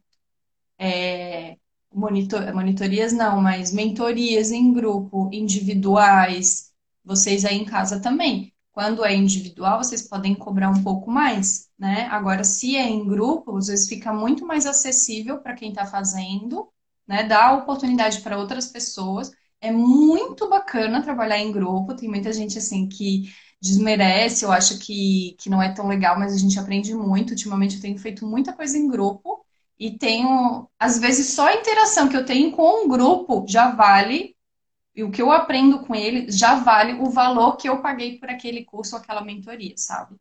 [1.92, 6.70] monitor, monitorias não, mas mentorias em grupo, individuais,
[7.04, 8.52] vocês aí em casa também.
[8.72, 12.06] Quando é individual, vocês podem cobrar um pouco mais, né?
[12.10, 16.68] Agora, se é em grupo, às vezes fica muito mais acessível para quem está fazendo,
[17.06, 17.24] né?
[17.24, 19.32] Dá oportunidade para outras pessoas.
[19.60, 21.96] É muito bacana trabalhar em grupo.
[21.96, 26.32] Tem muita gente assim que desmerece, eu acho que, que não é tão legal, mas
[26.34, 27.30] a gente aprende muito.
[27.30, 29.44] Ultimamente eu tenho feito muita coisa em grupo.
[29.78, 34.36] E tenho, às vezes, só a interação que eu tenho com um grupo já vale,
[34.94, 38.28] e o que eu aprendo com ele já vale o valor que eu paguei por
[38.28, 40.16] aquele curso ou aquela mentoria, sabe?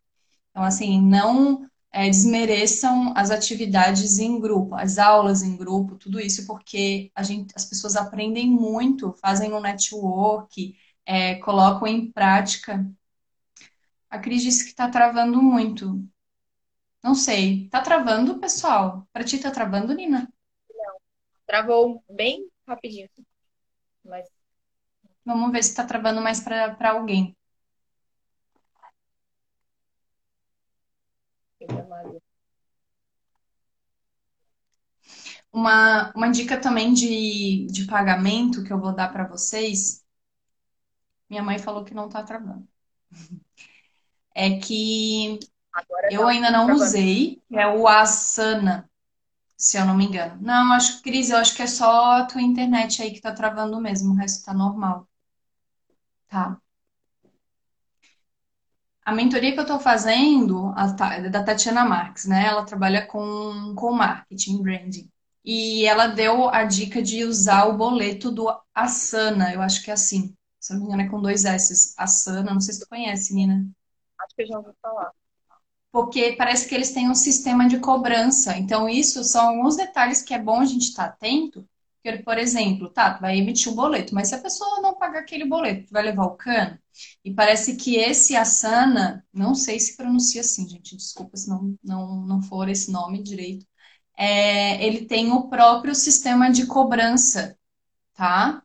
[0.51, 6.45] Então, assim, não é, desmereçam as atividades em grupo, as aulas em grupo, tudo isso,
[6.45, 12.86] porque a gente, as pessoas aprendem muito, fazem um network, é, colocam em prática.
[14.10, 16.08] A Cris disse que está travando muito.
[17.04, 17.68] Não sei.
[17.70, 19.08] Tá travando, pessoal?
[19.12, 20.32] Pra ti tá travando, Nina?
[21.48, 23.10] Travou bem rapidinho,
[24.04, 24.28] mas
[25.26, 27.38] Vamos ver se tá travando mais pra para alguém.
[35.52, 40.04] Uma, uma dica também de, de pagamento que eu vou dar pra vocês.
[41.30, 42.68] Minha mãe falou que não tá travando.
[44.36, 45.39] É que
[45.78, 48.89] Agora eu tá ainda não usei, que é o Asana,
[49.55, 50.41] se eu não me engano.
[50.41, 53.32] Não, acho que, Cris, eu acho que é só a tua internet aí que tá
[53.32, 55.07] travando mesmo, o resto tá normal,
[56.28, 56.59] tá?
[59.05, 60.73] A mentoria que eu estou fazendo,
[61.13, 62.47] é da Tatiana Marques, né?
[62.47, 65.09] Ela trabalha com, com marketing, branding.
[65.45, 69.93] E ela deu a dica de usar o boleto do Asana, eu acho que é
[69.93, 70.36] assim.
[70.59, 71.93] Se eu não me engano, é com dois S.
[71.97, 73.65] Asana, não sei se tu conhece, Nina.
[74.19, 75.11] Acho que eu já ouvi falar.
[75.98, 78.56] Porque parece que eles têm um sistema de cobrança.
[78.56, 81.68] Então, isso são alguns detalhes que é bom a gente estar atento.
[82.04, 85.43] Porque, por exemplo, tá, vai emitir o boleto, mas se a pessoa não pagar aquele
[85.45, 86.78] boleto, vai levar o cano?
[87.26, 92.22] E parece que esse Asana, não sei se pronuncia assim, gente, desculpa se não, não,
[92.28, 93.66] não for esse nome direito,
[94.16, 97.58] é, ele tem o próprio sistema de cobrança,
[98.16, 98.62] tá?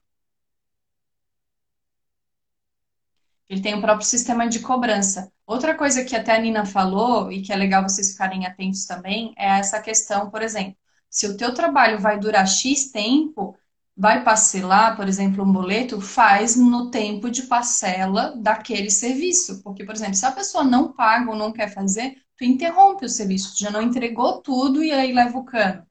[3.48, 5.30] Ele tem o próprio sistema de cobrança.
[5.52, 9.34] Outra coisa que até a Nina falou, e que é legal vocês ficarem atentos também,
[9.36, 10.74] é essa questão, por exemplo,
[11.10, 13.54] se o teu trabalho vai durar X tempo,
[13.94, 19.62] vai parcelar, por exemplo, um boleto, faz no tempo de parcela daquele serviço.
[19.62, 23.10] Porque, por exemplo, se a pessoa não paga ou não quer fazer, tu interrompe o
[23.10, 25.86] serviço, tu já não entregou tudo e aí leva o cano.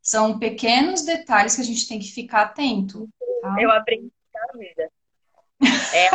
[0.00, 3.08] São pequenos detalhes que a gente tem que ficar atento,
[3.42, 3.56] tá?
[3.60, 4.88] Eu aprendi na vida.
[5.92, 6.10] É,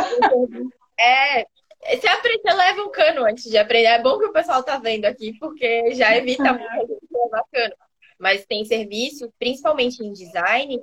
[1.40, 1.46] é,
[1.82, 3.88] você aprende, você leva um cano antes de aprender.
[3.88, 7.74] É bom que o pessoal tá vendo aqui, porque já evita gente levar cano.
[8.18, 10.80] Mas tem serviço, principalmente em design,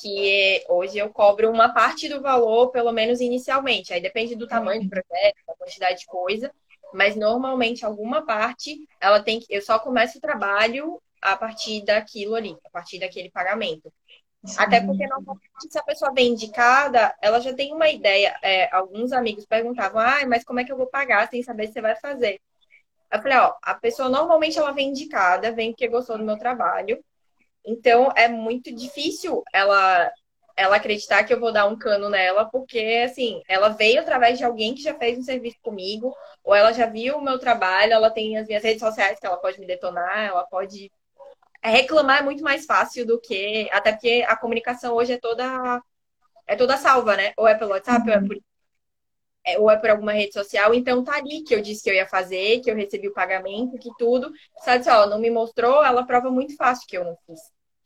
[0.00, 3.92] que hoje eu cobro uma parte do valor, pelo menos inicialmente.
[3.92, 6.52] Aí depende do tamanho do projeto, da quantidade de coisa,
[6.92, 9.46] mas normalmente alguma parte ela tem que.
[9.50, 13.92] Eu só começo o trabalho a partir daquilo ali, a partir daquele pagamento.
[14.44, 18.36] É Até porque, normalmente, se a pessoa vem indicada, ela já tem uma ideia.
[18.42, 21.72] É, alguns amigos perguntavam, ah, mas como é que eu vou pagar sem saber se
[21.74, 22.40] você vai fazer?
[23.12, 27.02] Eu falei, ó, a pessoa normalmente ela vem indicada, vem porque gostou do meu trabalho.
[27.64, 30.10] Então é muito difícil ela
[30.56, 34.44] ela acreditar que eu vou dar um cano nela, porque assim, ela veio através de
[34.44, 36.12] alguém que já fez um serviço comigo,
[36.42, 39.36] ou ela já viu o meu trabalho, ela tem as minhas redes sociais que ela
[39.36, 40.90] pode me detonar, ela pode
[41.70, 45.82] reclamar é muito mais fácil do que, até porque a comunicação hoje é toda
[46.46, 47.32] é toda salva, né?
[47.38, 48.28] Ou é pelo WhatsApp, ou é Uhum.
[48.28, 48.36] por,
[49.44, 51.94] é- ou é por alguma rede social, então tá ali que eu disse que eu
[51.94, 54.30] ia fazer, que eu recebi o pagamento, que tudo.
[54.62, 57.40] Sabe, se ó, não me mostrou, ela prova muito fácil que eu não fiz.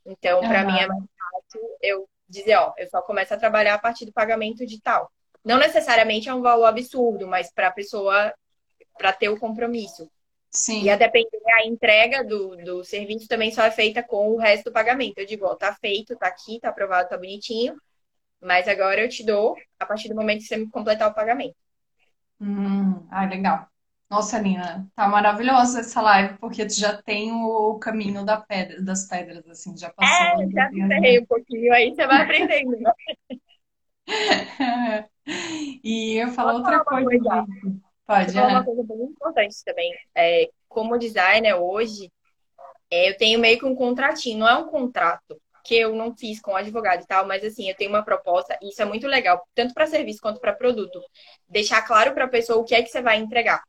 [0.05, 3.79] Então, pra mim é mais fácil eu dizer, ó, eu só começo a trabalhar a
[3.79, 5.11] partir do pagamento de tal.
[5.45, 8.33] Não necessariamente é um valor absurdo, mas para a pessoa,
[8.99, 10.11] para ter o compromisso.
[10.79, 10.97] E a Sim.
[10.97, 11.31] depender,
[11.63, 15.19] a entrega do, do serviço também só é feita com o resto do pagamento.
[15.19, 17.77] Eu digo, ó, tá feito, tá aqui, tá aprovado, tá bonitinho,
[18.41, 21.57] mas agora eu te dou a partir do momento que você me completar o pagamento.
[22.41, 23.69] Hum, ai, legal.
[24.11, 29.07] Nossa, Nina, tá maravilhosa essa live, porque tu já tem o caminho da pedra, das
[29.09, 30.89] pedras, assim, já passou É, já já.
[31.21, 32.77] um pouquinho, aí você vai aprendendo?
[35.85, 37.47] E eu falo outra coisa, coisa?
[38.13, 39.93] Pode, falou uma coisa bem importante também.
[40.15, 42.13] É, como designer hoje,
[42.91, 46.41] é, eu tenho meio que um contratinho, não é um contrato que eu não fiz
[46.41, 49.07] com o advogado e tal, mas assim, eu tenho uma proposta, e isso é muito
[49.07, 51.01] legal, tanto para serviço quanto para produto.
[51.49, 53.63] Deixar claro para a pessoa o que é que você vai entregar.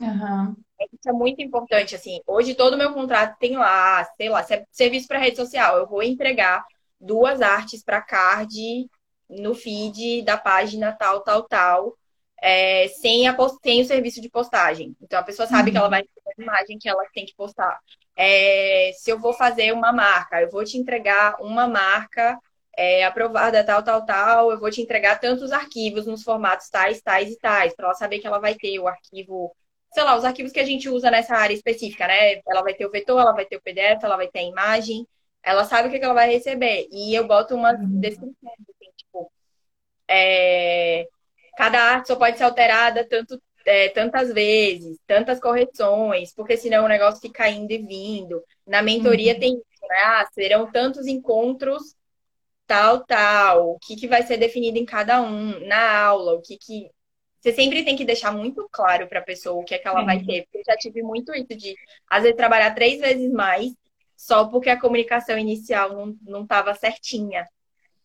[0.00, 0.56] Aham.
[0.92, 2.20] Isso é muito importante, assim.
[2.26, 5.86] Hoje todo o meu contrato tem lá, sei lá, é serviço para rede social, eu
[5.86, 6.64] vou entregar
[7.00, 8.88] duas artes para card
[9.28, 11.97] no feed da página tal, tal, tal,
[12.42, 14.96] é, sem, a, sem o serviço de postagem.
[15.00, 16.02] Então a pessoa sabe que ela vai Uhum.
[16.02, 17.78] receber a imagem que ela tem que postar.
[18.16, 22.38] É, se eu vou fazer uma marca, eu vou te entregar uma marca
[22.76, 27.30] é, aprovada, tal, tal, tal, eu vou te entregar tantos arquivos nos formatos tais, tais
[27.30, 29.54] e tais, para ela saber que ela vai ter o arquivo
[29.92, 32.40] sei lá, os arquivos que a gente usa nessa área específica, né?
[32.46, 35.06] Ela vai ter o vetor, ela vai ter o PDF, ela vai ter a imagem,
[35.42, 36.86] ela sabe o que que ela vai receber.
[36.92, 38.00] E eu boto umas Uhum.
[38.00, 38.36] descrições,
[38.68, 39.32] assim, tipo,
[40.08, 41.08] é,
[41.58, 46.88] cada arte só pode ser alterada tanto, é, tantas vezes, tantas correções, porque senão o
[46.88, 48.42] negócio fica indo e vindo.
[48.66, 49.40] Na mentoria Uhum.
[49.40, 49.96] tem isso, né?
[50.04, 51.96] Ah, serão tantos encontros,
[52.66, 56.56] tal, tal, o que que vai ser definido em cada um, na aula, o que
[56.58, 56.90] que
[57.40, 60.02] você sempre tem que deixar muito claro para a pessoa o que é que ela
[60.02, 60.42] vai ter.
[60.44, 61.74] Porque eu já tive muito isso de,
[62.08, 63.72] às vezes, trabalhar três vezes mais
[64.16, 65.90] só porque a comunicação inicial
[66.22, 67.46] não estava certinha.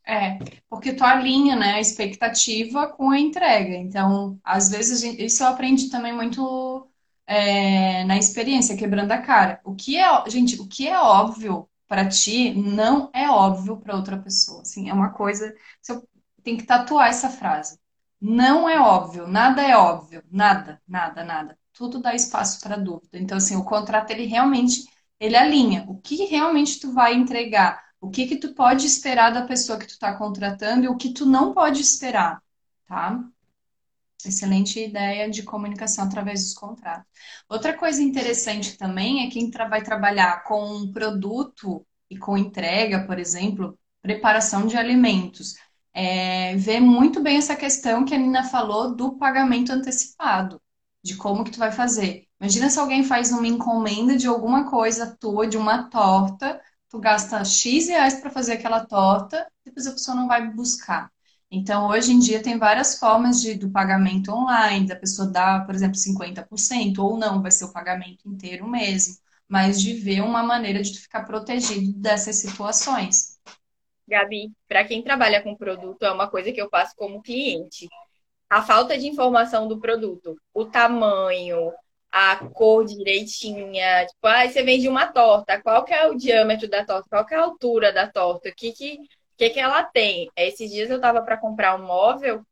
[0.06, 0.38] É,
[0.70, 3.74] porque tu alinha, né, a expectativa com a entrega.
[3.76, 6.90] Então, às vezes, isso eu aprendi também muito
[7.26, 9.62] é, na experiência, quebrando a cara.
[9.64, 14.18] O que é, gente, o que é óbvio para ti não é óbvio para outra
[14.22, 14.62] pessoa.
[14.62, 15.54] Assim, é uma coisa.
[15.90, 16.08] eu-
[16.44, 17.80] Tem que tatuar essa frase.
[18.20, 21.58] Não é óbvio, nada é óbvio, nada, nada, nada.
[21.74, 23.18] Tudo dá espaço para dúvida.
[23.20, 24.84] Então, assim, o contrato ele realmente
[25.20, 29.48] ele alinha o que realmente tu vai entregar, o que que tu pode esperar da
[29.48, 32.44] pessoa que tu está contratando e o que tu não pode esperar,
[32.86, 33.24] tá?
[34.26, 37.08] Excelente ideia de comunicação através dos contratos.
[37.48, 43.18] Outra coisa interessante também é quem vai trabalhar com um produto e com entrega, por
[43.18, 45.56] exemplo, preparação de alimentos.
[45.94, 50.62] É, vê muito bem essa questão que a Nina falou do pagamento antecipado,
[51.02, 52.28] de como que tu vai fazer.
[52.38, 56.60] Imagina se alguém faz uma encomenda de alguma coisa tua, de uma torta,
[56.94, 61.12] tu gasta X reais para fazer aquela torta, depois a pessoa não vai buscar.
[61.50, 65.74] Então, hoje em dia, tem várias formas de, do pagamento online, da pessoa dar, por
[65.74, 69.16] exemplo, 50%, ou não, vai ser o pagamento inteiro mesmo,
[69.48, 73.40] mas de ver uma maneira de ficar protegido dessas situações.
[74.08, 77.90] Gabi, para quem trabalha com produto, é uma coisa que eu faço como cliente.
[78.48, 81.72] A falta de informação do produto, o tamanho,
[82.16, 86.86] a cor direitinha, tipo, ah, você vende uma torta, qual que é o diâmetro da
[86.86, 89.00] torta, qual que é a altura da torta, o que que
[89.36, 90.30] que, que ela tem?
[90.36, 92.46] Esses dias eu tava para comprar um móvel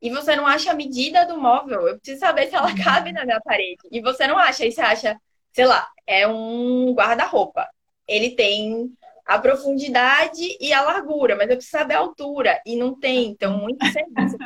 [0.00, 1.88] e você não acha a medida do móvel.
[1.88, 2.76] Eu preciso saber se ela uhum.
[2.82, 3.82] cabe na minha parede.
[3.90, 5.20] E você não acha, aí você acha,
[5.52, 7.68] sei lá, é um guarda-roupa.
[8.06, 8.92] Ele tem
[9.26, 12.62] a profundidade e a largura, mas eu preciso saber a altura.
[12.64, 14.36] E não tem, então, muito serviço.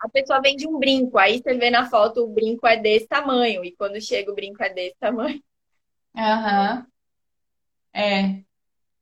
[0.00, 3.64] A pessoa vende um brinco, aí você vê na foto o brinco é desse tamanho,
[3.64, 5.42] e quando chega o brinco é desse tamanho.
[6.16, 6.78] Aham.
[6.78, 6.86] Uhum.
[7.94, 8.44] É,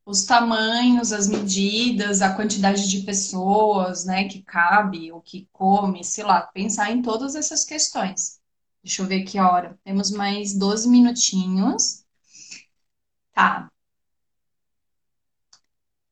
[0.05, 6.23] os tamanhos, as medidas, a quantidade de pessoas, né, que cabe, o que come, sei
[6.25, 8.39] lá, pensar em todas essas questões.
[8.83, 9.79] Deixa eu ver que hora.
[9.83, 12.05] Temos mais 12 minutinhos.
[13.33, 13.69] Tá.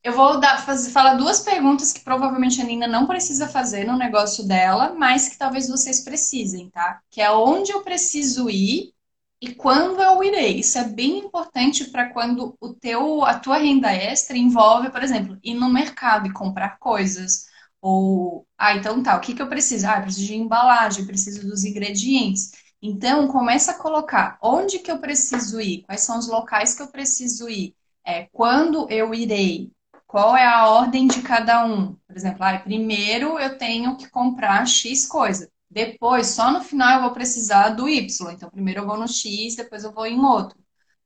[0.04, 3.96] Eu vou dar, fazer, falar duas perguntas que provavelmente a Nina não precisa fazer no
[3.96, 7.00] negócio dela, mas que talvez vocês precisem, tá?
[7.10, 8.92] Que é onde eu preciso ir
[9.40, 10.60] e quando eu irei.
[10.60, 15.38] Isso é bem importante para quando o teu, a tua renda extra envolve, por exemplo,
[15.42, 17.46] ir no mercado e comprar coisas.
[17.80, 19.86] Ou, ah, então tá, o que que eu preciso?
[19.86, 22.52] Ah, eu preciso de embalagem, preciso dos ingredientes.
[22.82, 26.88] Então, começa a colocar onde que eu preciso ir, quais são os locais que eu
[26.88, 27.74] preciso ir,
[28.06, 29.72] é, quando eu irei,
[30.14, 31.94] qual é a ordem de cada um.
[32.06, 35.50] Por exemplo, ah, primeiro eu tenho que comprar X coisa.
[35.68, 38.30] Depois, só no final eu vou precisar do Y.
[38.30, 40.56] Então, primeiro eu vou no X, depois eu vou em outro.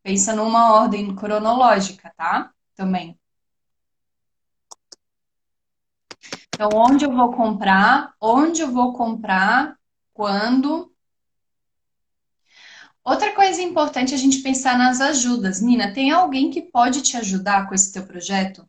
[0.02, 2.50] Pensa numa ordem cronológica, tá?
[2.76, 3.18] Também.
[6.54, 9.74] Então, onde eu vou comprar, onde eu vou comprar,
[10.12, 10.92] quando.
[13.02, 15.62] Outra coisa importante é a gente pensar nas ajudas.
[15.62, 18.68] Nina, tem alguém que pode te ajudar com esse teu projeto?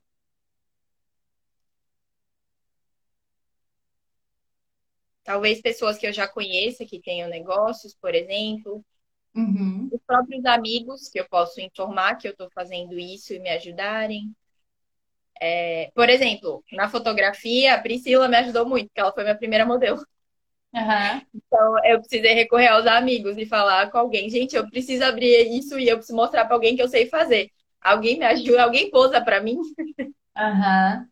[5.29, 8.83] Talvez pessoas que eu já conheça, que tenham negócios, por exemplo.
[9.35, 9.87] Uhum.
[9.93, 14.35] Os próprios amigos, que eu posso informar que eu estou fazendo isso e me ajudarem.
[15.39, 19.67] É, por exemplo, na fotografia, a Priscila me ajudou muito, porque ela foi minha primeira
[19.67, 20.03] modelo.
[20.73, 21.21] Uhum.
[21.35, 24.31] Então, eu precisei recorrer aos amigos e falar com alguém.
[24.31, 27.51] Gente, eu preciso abrir isso e eu preciso mostrar para alguém que eu sei fazer.
[27.79, 29.59] Alguém me ajuda, alguém posa para mim.
[30.37, 31.09] Uhum.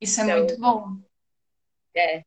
[0.00, 1.00] Isso é então, muito bom.
[1.96, 2.22] É.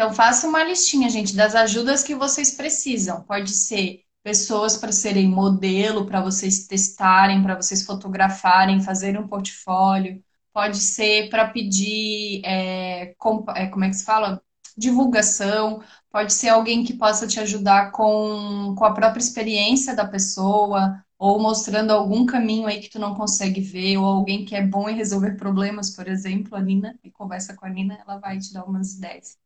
[0.00, 3.22] Então, faça uma listinha, gente, das ajudas que vocês precisam.
[3.22, 10.24] Pode ser pessoas para serem modelo, para vocês testarem, para vocês fotografarem, fazerem um portfólio.
[10.54, 14.42] Pode ser para pedir, é, é, como é que se fala?
[14.74, 15.82] Divulgação.
[16.10, 21.38] Pode ser alguém que possa te ajudar com, com a própria experiência da pessoa, ou
[21.38, 24.96] mostrando algum caminho aí que tu não consegue ver, ou alguém que é bom em
[24.96, 28.64] resolver problemas, por exemplo, a Nina, e conversa com a Nina, ela vai te dar
[28.64, 29.38] umas ideias.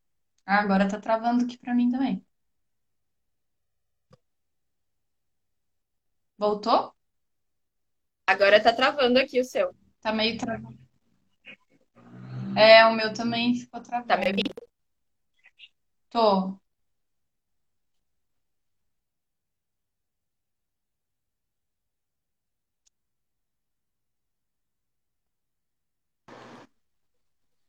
[0.47, 2.24] Ah, agora tá travando aqui pra mim também.
[6.38, 6.95] Voltou?
[8.26, 9.74] Agora tá travando aqui o seu.
[10.03, 10.78] Tá meio travando.
[12.57, 14.64] É, o meu também ficou Tá me ouvindo?
[16.11, 16.59] Tô.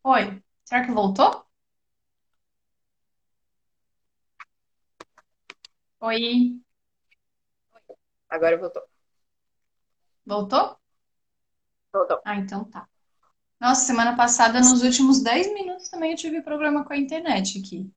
[0.03, 0.41] Oi.
[0.63, 1.45] Será que voltou?
[6.05, 6.61] Oi.
[8.29, 8.83] Agora voltou.
[10.23, 10.77] Voltou?
[11.91, 12.21] Voltou.
[12.23, 12.87] Ah, então tá.
[13.59, 17.89] Nossa, semana passada, nos últimos 10 minutos, também eu tive problema com a internet aqui.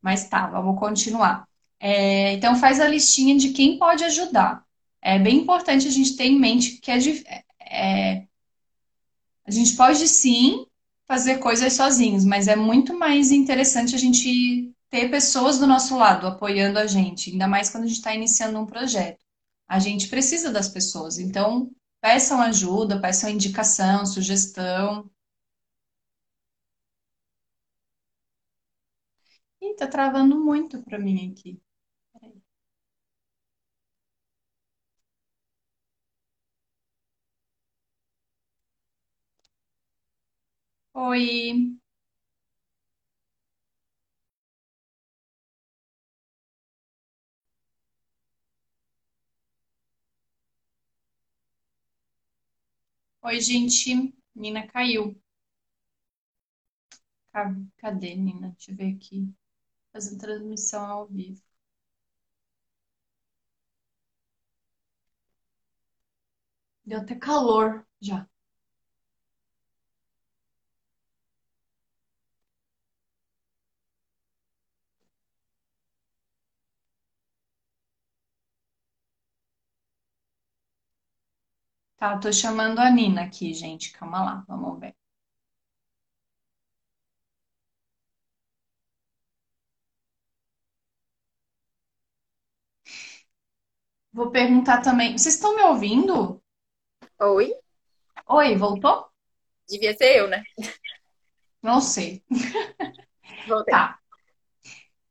[0.00, 1.48] Mas tá, vamos continuar.
[1.80, 4.64] É, então, faz a listinha de quem pode ajudar.
[5.02, 6.98] É bem importante a gente ter em mente que é,
[7.60, 8.26] é,
[9.44, 10.66] a gente pode sim
[11.08, 16.26] fazer coisas sozinhos, mas é muito mais interessante a gente ter pessoas do nosso lado
[16.26, 19.22] apoiando a gente, ainda mais quando a gente está iniciando um projeto.
[19.68, 21.70] A gente precisa das pessoas, então
[22.00, 25.10] peçam ajuda, peçam indicação, sugestão.
[29.60, 31.60] Ih, tá travando muito para mim aqui.
[40.94, 41.78] Oi,
[53.26, 54.14] oi, gente.
[54.34, 55.14] Nina caiu.
[57.32, 58.50] Ca- Cadê, Nina?
[58.50, 59.32] Deixa eu ver aqui.
[59.92, 61.42] Fazendo transmissão ao vivo.
[66.86, 68.26] Deu até calor já.
[82.06, 83.90] Tá, tô chamando a Nina aqui, gente.
[83.92, 84.94] Calma lá, vamos ver.
[94.12, 95.16] Vou perguntar também.
[95.16, 96.42] Vocês estão me ouvindo?
[97.20, 97.52] Oi?
[98.28, 99.06] Oi, voltou?
[99.68, 100.44] Devia ser eu, né?
[101.62, 102.22] Não sei.
[103.46, 103.72] Voltei.
[103.74, 103.98] Tá.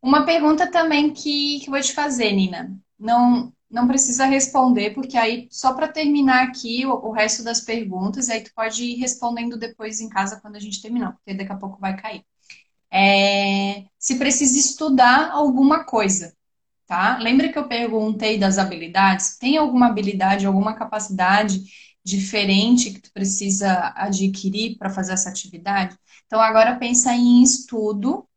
[0.02, 2.72] Uma pergunta também que, que eu vou te fazer, Nina.
[2.98, 8.30] Não, não precisa responder, porque aí, só para terminar aqui o, o resto das perguntas,
[8.30, 11.58] aí tu pode ir respondendo depois em casa quando a gente terminar, porque daqui a
[11.58, 12.24] pouco vai cair.
[12.92, 16.34] É, se precisa estudar alguma coisa,
[16.88, 17.18] tá?
[17.18, 19.38] Lembra que eu perguntei das habilidades?
[19.38, 21.62] Tem alguma habilidade, alguma capacidade
[22.04, 25.98] diferente que tu precisa adquirir para fazer essa atividade?
[26.28, 28.28] Então, agora pensa em estudo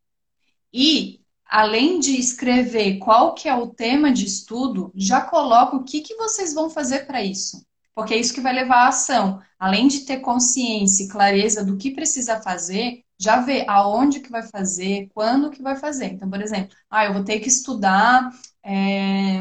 [0.72, 6.02] e, além de escrever qual que é o tema de estudo, já coloca o que
[6.02, 7.66] que vocês vão fazer para isso.
[7.94, 9.42] Porque é isso que vai levar à ação.
[9.58, 14.42] Além de ter consciência e clareza do que precisa fazer, já vê aonde que vai
[14.42, 16.06] fazer, quando que vai fazer.
[16.12, 18.30] Então, por exemplo, ah, eu vou ter que estudar,
[18.62, 19.40] é,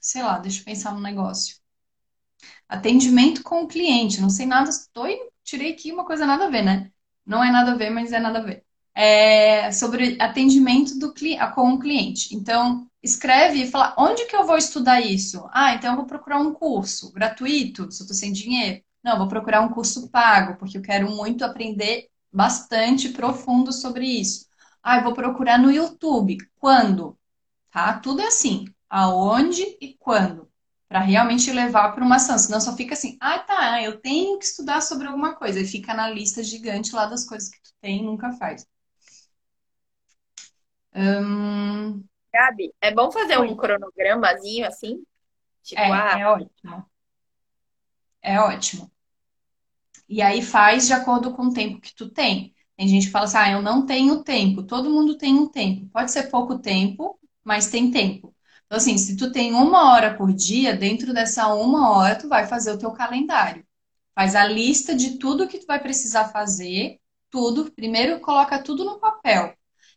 [0.00, 1.56] sei lá, deixa eu pensar no negócio.
[2.68, 4.20] Atendimento com o cliente.
[4.20, 5.06] Não sei nada, estou
[5.42, 6.92] tirei aqui uma coisa nada a ver, né?
[7.26, 8.64] Não é nada a ver, mas é nada a ver.
[8.94, 11.12] É sobre atendimento do,
[11.54, 12.34] com o cliente.
[12.34, 15.48] Então, escreve e fala, onde que eu vou estudar isso?
[15.52, 18.82] Ah, então eu vou procurar um curso gratuito, se eu estou sem dinheiro.
[19.02, 24.46] Não, vou procurar um curso pago, porque eu quero muito aprender bastante profundo sobre isso.
[24.82, 26.38] Ah, eu vou procurar no YouTube.
[26.56, 27.18] Quando?
[27.70, 27.98] Tá?
[27.98, 28.66] Tudo é assim.
[28.88, 30.48] Aonde e quando?
[30.88, 32.38] Para realmente levar para uma ação.
[32.38, 35.60] Senão só fica assim, ah, tá, eu tenho que estudar sobre alguma coisa.
[35.60, 38.66] E fica na lista gigante lá das coisas que tu tem e nunca faz.
[40.94, 43.48] Hum, Gabi, é bom fazer oi.
[43.48, 45.04] um cronogramazinho assim?
[45.62, 46.90] Tipo, É, ah, é ótimo.
[48.22, 48.90] É ótimo.
[50.08, 52.54] E aí faz de acordo com o tempo que tu tem.
[52.76, 54.62] Tem gente que fala assim, ah, eu não tenho tempo.
[54.64, 55.88] Todo mundo tem um tempo.
[55.92, 58.34] Pode ser pouco tempo, mas tem tempo.
[58.66, 62.46] Então, assim, se tu tem uma hora por dia, dentro dessa uma hora, tu vai
[62.46, 63.64] fazer o teu calendário.
[64.14, 67.70] Faz a lista de tudo que tu vai precisar fazer, tudo.
[67.72, 69.54] Primeiro coloca tudo no papel.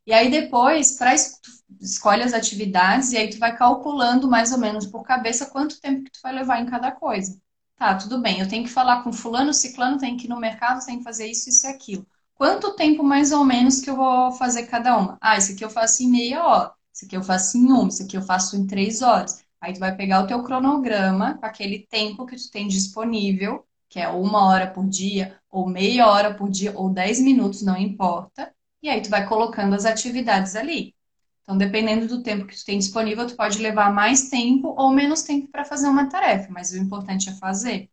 [0.07, 1.51] E aí depois, tu
[1.81, 6.05] escolhe as atividades e aí tu vai calculando mais ou menos por cabeça quanto tempo
[6.05, 7.37] que tu vai levar em cada coisa.
[7.75, 8.39] Tá, tudo bem.
[8.39, 11.27] Eu tenho que falar com fulano, ciclano, tenho que ir no mercado, tenho que fazer
[11.27, 12.07] isso, isso e aquilo.
[12.35, 15.17] Quanto tempo mais ou menos que eu vou fazer cada uma?
[15.19, 16.71] Ah, esse aqui eu faço em meia hora.
[16.93, 17.89] Esse aqui eu faço em uma.
[17.89, 19.43] Esse aqui eu faço em três horas.
[19.59, 23.99] Aí tu vai pegar o teu cronograma, com aquele tempo que tu tem disponível, que
[23.99, 28.53] é uma hora por dia, ou meia hora por dia, ou dez minutos, não importa.
[28.81, 30.95] E aí tu vai colocando as atividades ali.
[31.43, 35.21] Então, dependendo do tempo que tu tem disponível, tu pode levar mais tempo ou menos
[35.23, 37.89] tempo para fazer uma tarefa, mas o importante é fazer.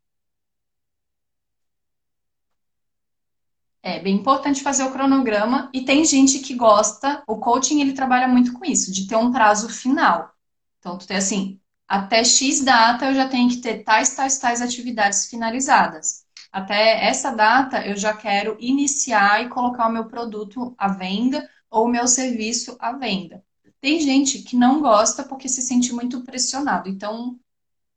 [3.84, 8.26] É bem importante fazer o cronograma e tem gente que gosta, o coaching ele trabalha
[8.26, 10.32] muito com isso, de ter um prazo final.
[10.80, 14.60] Então, tu tem assim, até X data eu já tenho que ter tais, tais, tais
[14.62, 16.23] atividades finalizadas.
[16.54, 21.86] Até essa data eu já quero iniciar e colocar o meu produto à venda ou
[21.86, 23.44] o meu serviço à venda.
[23.80, 26.88] Tem gente que não gosta porque se sente muito pressionado.
[26.88, 27.36] Então,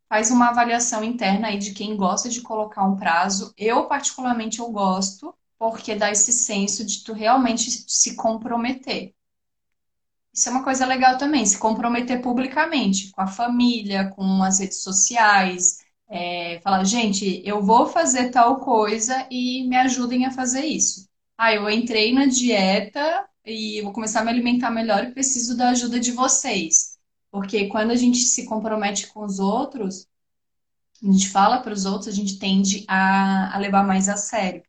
[0.09, 3.53] faz uma avaliação interna aí de quem gosta de colocar um prazo.
[3.55, 9.13] Eu, particularmente, eu gosto porque dá esse senso de tu realmente se comprometer.
[10.33, 14.81] Isso é uma coisa legal também, se comprometer publicamente, com a família, com as redes
[14.81, 15.77] sociais,
[16.09, 21.07] É, falar, gente, eu vou fazer tal coisa e me ajudem a fazer isso.
[21.37, 25.69] Ah, eu entrei na dieta e vou começar a me alimentar melhor e preciso da
[25.69, 26.97] ajuda de vocês.
[27.31, 30.07] Porque quando a gente se compromete com os outros,
[31.03, 34.63] a gente fala para os outros, a gente tende a, a levar mais a sério.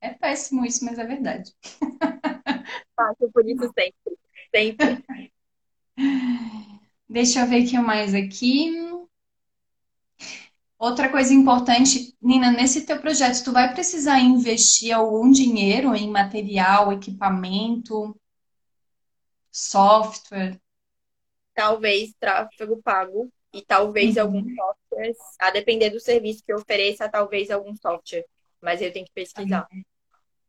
[0.00, 1.52] É péssimo isso, mas é verdade.
[2.96, 4.18] Faço por isso sempre.
[4.54, 5.04] Sempre.
[7.08, 8.70] Deixa eu ver o que mais aqui.
[10.82, 16.92] Outra coisa importante, Nina, nesse teu projeto, tu vai precisar investir algum dinheiro em material,
[16.92, 18.14] equipamento,
[19.52, 20.60] software?
[21.54, 24.56] Talvez tráfego pago e talvez alguns Uhum.
[24.56, 28.24] softwares, a depender do serviço que ofereça, talvez algum software.
[28.60, 29.68] Mas eu tenho que pesquisar.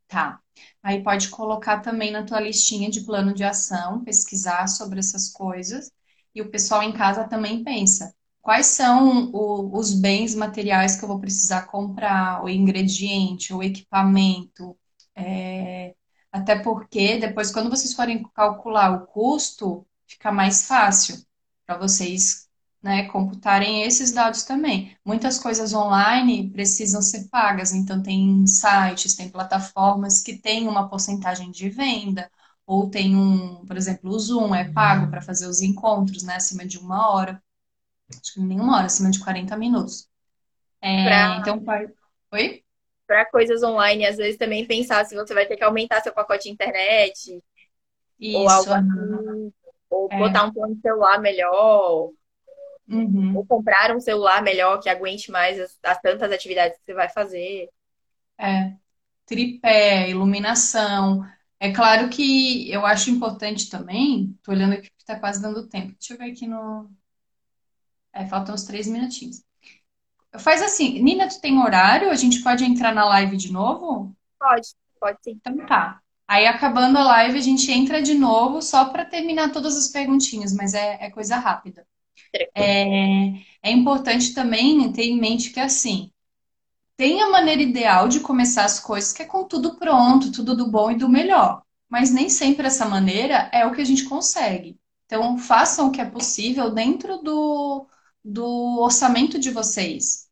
[0.08, 0.40] Tá.
[0.82, 5.92] Aí pode colocar também na tua listinha de plano de ação, pesquisar sobre essas coisas.
[6.36, 8.14] E o pessoal em casa também pensa,
[8.44, 14.78] quais são o- os bens materiais que eu vou precisar comprar, o ingrediente, o equipamento.
[15.16, 15.96] É,
[16.32, 21.18] até porque depois, quando vocês forem calcular o custo, fica mais fácil
[21.66, 22.48] para vocês,
[22.82, 24.96] né, computarem esses dados também.
[25.06, 31.52] Muitas coisas online precisam ser pagas, então tem sites, tem plataformas que têm uma porcentagem
[31.52, 32.30] de venda,
[32.66, 36.66] ou tem um, por exemplo, o Zoom é pago para fazer os encontros, né, acima
[36.66, 37.42] de uma hora,
[38.10, 40.10] acho que nem uma hora, acima de 40 minutos.
[40.82, 41.64] É, Para então.
[42.34, 42.64] Oi?
[43.08, 46.44] para coisas online, às vezes também pensar se você vai ter que aumentar seu pacote
[46.44, 47.44] de internet
[48.32, 49.54] ou Isso, algo aham, assim,
[49.90, 52.16] ou é, botar um plano de celular melhor,
[53.34, 56.94] ou uhum, comprar um celular melhor que aguente mais as, as tantas atividades que você
[56.94, 57.70] vai fazer.
[58.40, 58.78] é.
[59.28, 61.22] Tripé, iluminação.
[61.60, 65.96] É claro que eu acho importante também, tô olhando aqui que tá quase dando tempo.
[66.00, 66.92] Deixa eu ver aqui no.
[68.14, 69.44] É, faltam uns três minutinhos.
[70.40, 72.10] Faz assim, Nina, tu tem horário?
[72.10, 74.16] A gente pode entrar na live de novo?
[74.40, 74.68] Pode,
[75.00, 75.32] pode sim.
[75.32, 76.00] Então tá.
[76.28, 80.54] Aí acabando a live, a gente entra de novo só para terminar todas as perguntinhas,
[80.54, 81.86] mas é, é coisa rápida.
[82.56, 83.28] É,
[83.62, 86.12] é importante também ter em mente que assim,
[86.98, 90.70] tem a maneira ideal de começar as coisas, que é com tudo pronto, tudo do
[90.70, 91.62] bom e do melhor.
[91.90, 94.78] Mas nem sempre essa maneira é o que a gente consegue.
[95.06, 97.88] Então, façam o que é possível dentro do,
[98.24, 100.30] do orçamento de vocês.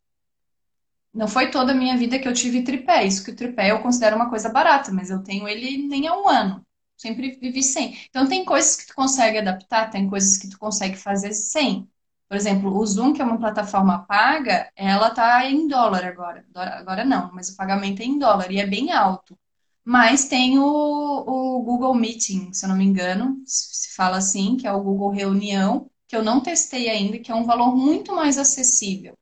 [1.13, 3.05] Não foi toda a minha vida que eu tive tripé.
[3.05, 6.15] Isso que o tripé eu considero uma coisa barata, mas eu tenho ele nem há
[6.17, 6.65] um ano.
[6.95, 7.97] Sempre vivi sem.
[8.09, 11.89] Então, tem coisas que tu consegue adaptar, tem coisas que tu consegue fazer sem.
[12.29, 16.45] Por exemplo, o Zoom, que é uma plataforma paga, ela tá em dólar agora.
[16.55, 19.37] Agora não, mas o pagamento é em dólar e é bem alto.
[19.83, 24.65] Mas tem o, o Google Meeting, se eu não me engano, se fala assim, que
[24.65, 28.38] é o Google Reunião, que eu não testei ainda, que é um valor muito mais
[28.38, 29.18] acessível.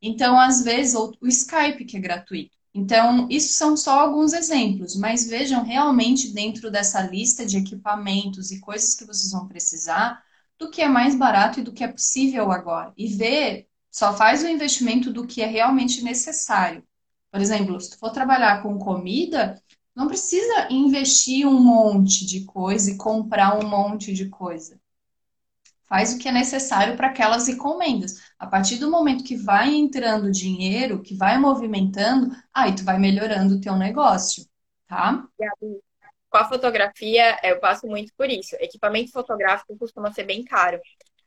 [0.00, 2.56] Então, às vezes, o Skype, que é gratuito.
[2.72, 8.60] Então, isso são só alguns exemplos, mas vejam realmente dentro dessa lista de equipamentos e
[8.60, 10.22] coisas que vocês vão precisar,
[10.58, 12.94] do que é mais barato e do que é possível agora.
[12.96, 16.82] E ver, só faz o investimento do que é realmente necessário.
[17.30, 19.62] Por exemplo, se tu for trabalhar com comida,
[19.94, 24.80] não precisa investir um monte de coisa e comprar um monte de coisa
[25.92, 28.14] faz o que é necessário para aquelas encomendas.
[28.38, 33.56] A partir do momento que vai entrando dinheiro, que vai movimentando, aí tu vai melhorando
[33.56, 34.46] o teu negócio,
[34.88, 35.26] tá?
[36.30, 38.56] Com a fotografia, eu passo muito por isso.
[38.58, 40.80] Equipamento fotográfico costuma ser bem caro.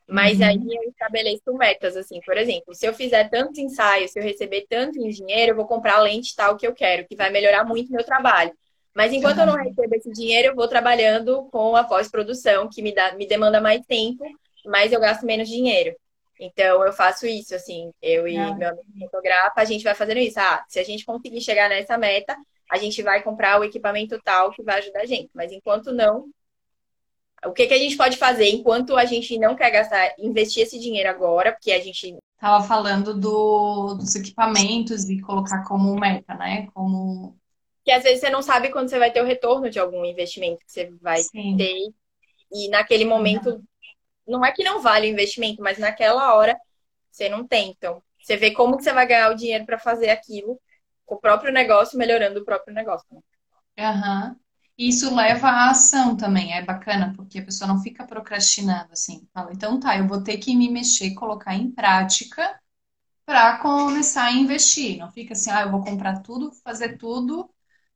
[0.10, 0.70] Mas aí Uhum.
[0.70, 5.00] eu estabeleço metas, assim, por exemplo, se eu fizer tantos ensaios, se eu receber tanto
[5.00, 7.92] em dinheiro, eu vou comprar a lente tal que eu quero, que vai melhorar muito
[7.92, 8.54] meu trabalho.
[8.96, 9.64] Mas enquanto eu não Aham.
[9.64, 13.82] recebo esse dinheiro, eu vou trabalhando com a pós-produção, que me dá, me demanda mais
[13.86, 14.24] tempo,
[14.66, 15.96] mas eu gasto menos dinheiro.
[16.40, 20.20] Então eu faço isso, assim, eu e Ah, meu amigo fotógrafo, a gente vai fazendo
[20.20, 20.40] isso.
[20.40, 22.36] Ah, se a gente conseguir chegar nessa meta,
[22.72, 25.30] a gente vai comprar o equipamento tal que vai ajudar a gente.
[25.34, 26.30] Mas enquanto não,
[27.46, 30.80] o que que a gente pode fazer enquanto a gente não quer gastar, investir esse
[30.80, 32.18] dinheiro agora, porque a gente.
[32.38, 36.68] Tava falando do, dos equipamentos e colocar como meta, né?
[36.74, 37.38] Como,
[37.84, 40.66] Que às vezes você não sabe quando você vai ter o retorno de algum investimento
[40.66, 41.56] que você vai sim.
[41.56, 41.78] ter,
[42.52, 43.64] e naquele momento,
[44.28, 46.60] não é que não vale o investimento, mas naquela hora
[47.12, 47.72] você não tem.
[47.72, 50.62] Então, você vê como que você vai ganhar o dinheiro para fazer aquilo,
[51.06, 53.08] com o próprio negócio, melhorando o próprio negócio.
[53.12, 53.22] né?
[53.78, 54.36] Aham.
[54.78, 59.26] Isso leva à ação também, é bacana, porque a pessoa não fica procrastinando assim.
[59.34, 62.60] Fala, então tá, eu vou ter que me mexer, colocar em prática
[63.26, 64.98] para começar a investir.
[65.00, 67.50] Não fica assim, ah, eu vou comprar tudo, fazer tudo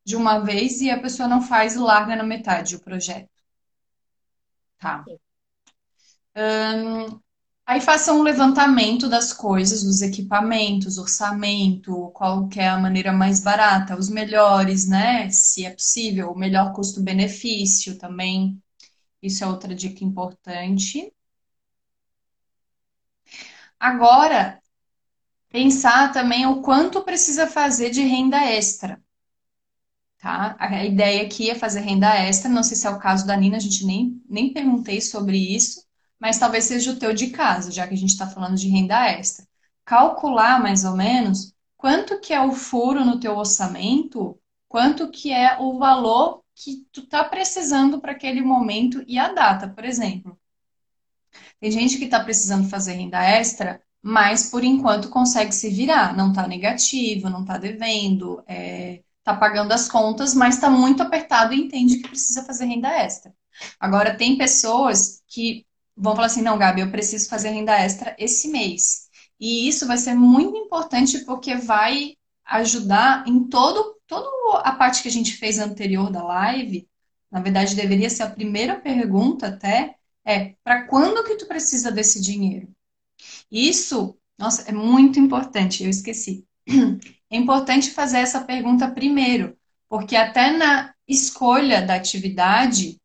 [0.05, 3.29] de uma vez e a pessoa não faz e larga na metade o projeto.
[4.77, 5.09] Tá.
[7.65, 13.41] Aí faça um levantamento das coisas, dos equipamentos, orçamento, qual que é a maneira mais
[13.41, 15.29] barata, os melhores, né?
[15.29, 18.61] Se é possível, o melhor custo-benefício também.
[19.21, 21.13] Isso é outra dica importante.
[23.79, 24.61] Agora,
[25.49, 29.01] pensar também o quanto precisa fazer de renda extra.
[30.17, 30.55] Tá?
[30.59, 33.57] A ideia aqui é fazer renda extra, não sei se é o caso da Nina,
[33.57, 35.88] a gente nem, nem perguntei sobre isso,
[36.19, 39.09] mas talvez seja o teu de casa, já que a gente está falando de renda
[39.09, 39.47] extra.
[39.85, 45.57] Calcular mais ou menos quanto que é o furo no teu orçamento, quanto que é
[45.59, 50.37] o valor que tu tá precisando para aquele momento e a data, por exemplo.
[51.59, 56.29] Tem gente que está precisando fazer renda extra, mas por enquanto consegue se virar, não
[56.29, 61.61] está negativo, não está devendo, é, tá pagando as contas, mas está muito apertado e
[61.61, 63.33] entende que precisa fazer renda extra.
[63.79, 65.65] Agora, tem pessoas que
[65.99, 69.09] vão falar assim: não, Gabi, eu preciso fazer renda extra esse mês.
[69.39, 75.07] E isso vai ser muito importante porque vai ajudar em todo, toda a parte que
[75.07, 76.87] a gente fez anterior da live.
[77.31, 79.95] Na verdade, deveria ser a primeira pergunta até,
[80.25, 82.67] é para quando que tu precisa desse dinheiro?
[83.51, 86.45] Isso, nossa, é muito importante, eu esqueci.
[87.31, 89.55] É importante fazer essa pergunta primeiro,
[89.87, 92.98] porque até na escolha da atividade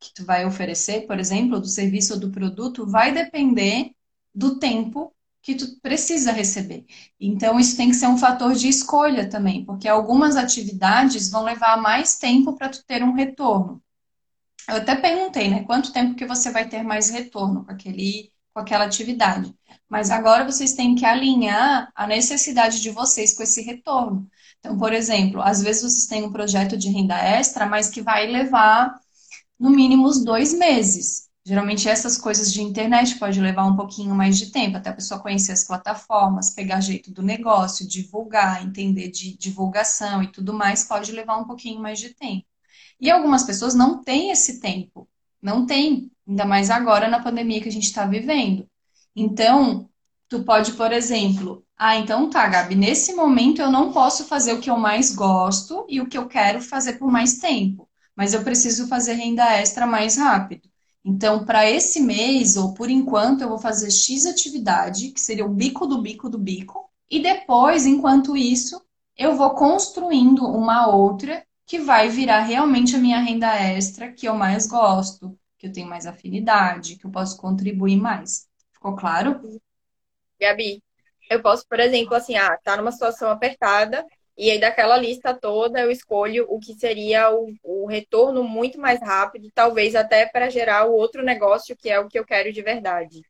[0.00, 3.92] que, tu vai oferecer, por exemplo, do serviço ou do produto, vai depender
[4.34, 6.84] do tempo que tu precisa receber.
[7.18, 11.80] Então, isso tem que ser um fator de escolha também, porque algumas atividades vão levar
[11.80, 13.82] mais tempo para tu ter um retorno.
[14.68, 18.60] Eu até perguntei, né, quanto tempo que você vai ter mais retorno com aquele com
[18.60, 19.54] aquela atividade.
[19.88, 24.28] Mas agora vocês têm que alinhar a necessidade de vocês com esse retorno.
[24.58, 28.26] Então, por exemplo, às vezes vocês têm um projeto de renda extra, mas que vai
[28.26, 28.98] levar
[29.58, 31.28] no mínimo uns dois meses.
[31.44, 35.20] Geralmente essas coisas de internet pode levar um pouquinho mais de tempo, até a pessoa
[35.20, 41.10] conhecer as plataformas, pegar jeito do negócio, divulgar, entender de divulgação e tudo mais, pode
[41.10, 42.44] levar um pouquinho mais de tempo.
[43.00, 45.08] E algumas pessoas não têm esse tempo,
[45.40, 48.68] não tem, ainda mais agora na pandemia que a gente está vivendo.
[49.16, 49.88] Então,
[50.28, 54.60] tu pode, por exemplo, ah, então tá, Gabi, nesse momento eu não posso fazer o
[54.60, 57.87] que eu mais gosto e o que eu quero fazer por mais tempo,
[58.18, 60.68] mas eu preciso fazer renda extra mais rápido.
[61.04, 65.48] Então, para esse mês, ou por enquanto, eu vou fazer X atividade, que seria o
[65.48, 68.84] bico do bico do bico, e depois, enquanto isso,
[69.16, 74.34] eu vou construindo uma outra que vai virar realmente a minha renda extra que eu
[74.34, 78.48] mais gosto, que eu tenho mais afinidade, que eu posso contribuir mais.
[78.72, 79.40] Ficou claro?
[80.40, 80.82] Gabi,
[81.30, 84.04] eu posso, por exemplo, assim, ah, tá numa situação apertada,
[84.38, 89.00] e aí daquela lista toda eu escolho o que seria o, o retorno muito mais
[89.00, 92.62] rápido, talvez até para gerar o outro negócio que é o que eu quero de
[92.62, 93.20] verdade.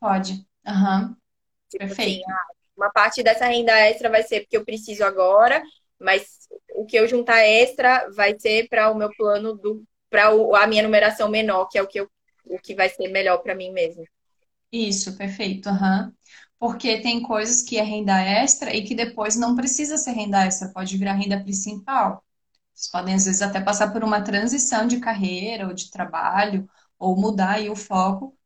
[0.00, 0.46] Pode.
[0.66, 1.16] Uhum.
[1.68, 2.30] Tipo assim, Perfeito.
[2.30, 5.62] Assim, uma parte dessa renda extra vai ser porque eu preciso agora,
[5.98, 10.66] mas o que eu juntar extra vai ser para o meu plano do para a
[10.66, 12.10] minha numeração menor, que é o que eu,
[12.46, 14.04] o que vai ser melhor para mim mesmo.
[14.72, 15.68] Isso, perfeito.
[15.68, 16.12] Uhum.
[16.58, 20.68] Porque tem coisas que é renda extra e que depois não precisa ser renda extra,
[20.72, 22.24] pode virar renda principal.
[22.74, 27.16] Vocês podem, às vezes, até passar por uma transição de carreira ou de trabalho, ou
[27.16, 28.36] mudar aí o foco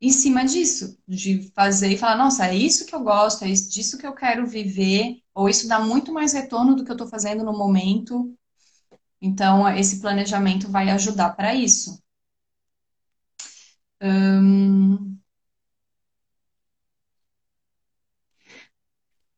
[0.00, 3.98] em cima disso, de fazer e falar, nossa, é isso que eu gosto, é disso
[3.98, 7.44] que eu quero viver, ou isso dá muito mais retorno do que eu estou fazendo
[7.44, 8.36] no momento.
[9.20, 12.00] Então, esse planejamento vai ajudar para isso.
[14.00, 15.13] Hum...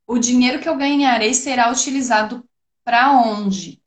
[0.07, 2.47] O dinheiro que eu ganharei será utilizado
[2.83, 3.83] para onde?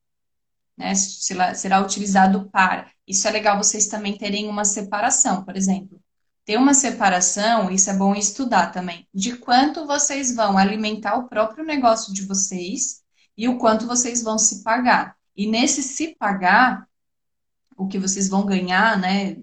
[0.77, 0.95] Né?
[0.95, 2.91] Será utilizado para.
[3.07, 5.99] Isso é legal vocês também terem uma separação, por exemplo.
[6.45, 11.65] Ter uma separação, isso é bom estudar também, de quanto vocês vão alimentar o próprio
[11.65, 13.03] negócio de vocês
[13.37, 15.17] e o quanto vocês vão se pagar.
[15.35, 16.87] E nesse se pagar,
[17.77, 19.37] o que vocês vão ganhar, né,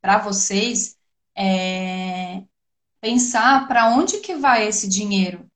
[0.00, 0.96] para vocês,
[1.36, 2.42] é
[3.00, 5.50] pensar para onde que vai esse dinheiro.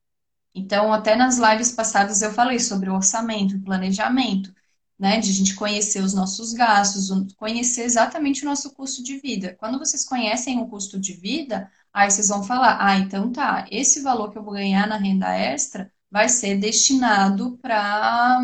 [0.53, 4.53] Então, até nas lives passadas eu falei sobre o orçamento, planejamento,
[4.97, 9.55] né, de a gente conhecer os nossos gastos, conhecer exatamente o nosso custo de vida.
[9.59, 14.01] Quando vocês conhecem o custo de vida, aí vocês vão falar: ah, então tá, esse
[14.01, 18.41] valor que eu vou ganhar na renda extra vai ser destinado para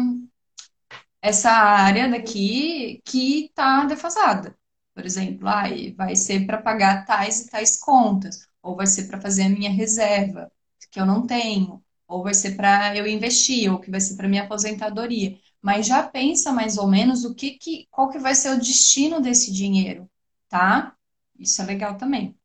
[1.21, 4.55] essa área daqui que está defasada.
[4.93, 5.63] Por exemplo, ah,
[5.97, 9.69] vai ser para pagar tais e tais contas, ou vai ser para fazer a minha
[9.71, 10.51] reserva,
[10.91, 11.83] que eu não tenho,
[12.15, 15.37] ou vai ser para eu investir, ou que vai ser para minha aposentadoria.
[15.61, 19.21] Mas já pensa mais ou menos o que, que qual que vai ser o destino
[19.21, 20.09] desse dinheiro,
[20.49, 20.95] tá?
[21.39, 22.37] Isso é legal também.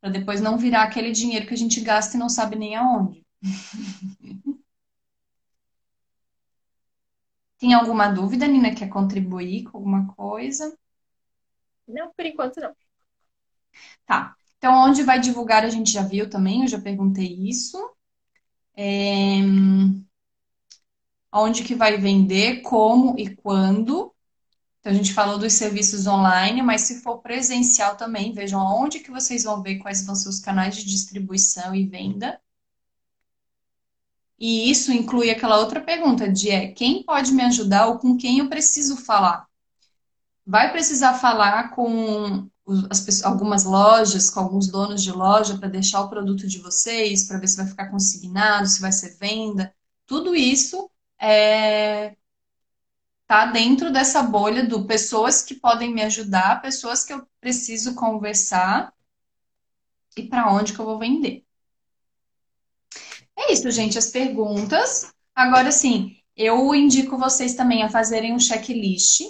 [0.00, 3.24] para depois não virar aquele dinheiro que a gente gasta e não sabe nem aonde.
[7.58, 8.74] Tem alguma dúvida, Nina?
[8.74, 10.76] Quer contribuir com alguma coisa?
[11.86, 12.74] Não, por enquanto não.
[14.06, 14.34] Tá.
[14.58, 17.78] Então, onde vai divulgar, a gente já viu também, eu já perguntei isso.
[18.76, 19.40] É...
[21.32, 24.12] Onde que vai vender, como e quando.
[24.80, 29.10] Então, a gente falou dos serviços online, mas se for presencial também, vejam onde que
[29.10, 32.40] vocês vão ver quais vão ser os canais de distribuição e venda.
[34.38, 38.38] E isso inclui aquela outra pergunta de é, quem pode me ajudar ou com quem
[38.38, 39.46] eu preciso falar?
[40.46, 42.49] Vai precisar falar com
[42.90, 47.38] as, algumas lojas, com alguns donos de loja para deixar o produto de vocês, para
[47.38, 49.74] ver se vai ficar consignado, se vai ser venda.
[50.06, 50.90] Tudo isso
[51.20, 52.16] é,
[53.26, 58.92] tá dentro dessa bolha do pessoas que podem me ajudar, pessoas que eu preciso conversar
[60.16, 61.44] e para onde que eu vou vender.
[63.36, 65.12] É isso, gente, as perguntas.
[65.34, 69.22] Agora sim, eu indico vocês também a fazerem um checklist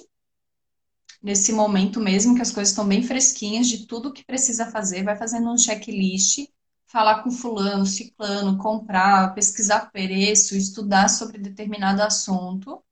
[1.22, 5.16] nesse momento mesmo, que as coisas estão bem fresquinhas de tudo que precisa fazer, vai
[5.16, 6.48] fazendo um checklist,
[6.86, 12.82] falar com fulano, ciclano, comprar, pesquisar preço, estudar sobre determinado assunto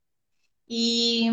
[0.69, 1.29] e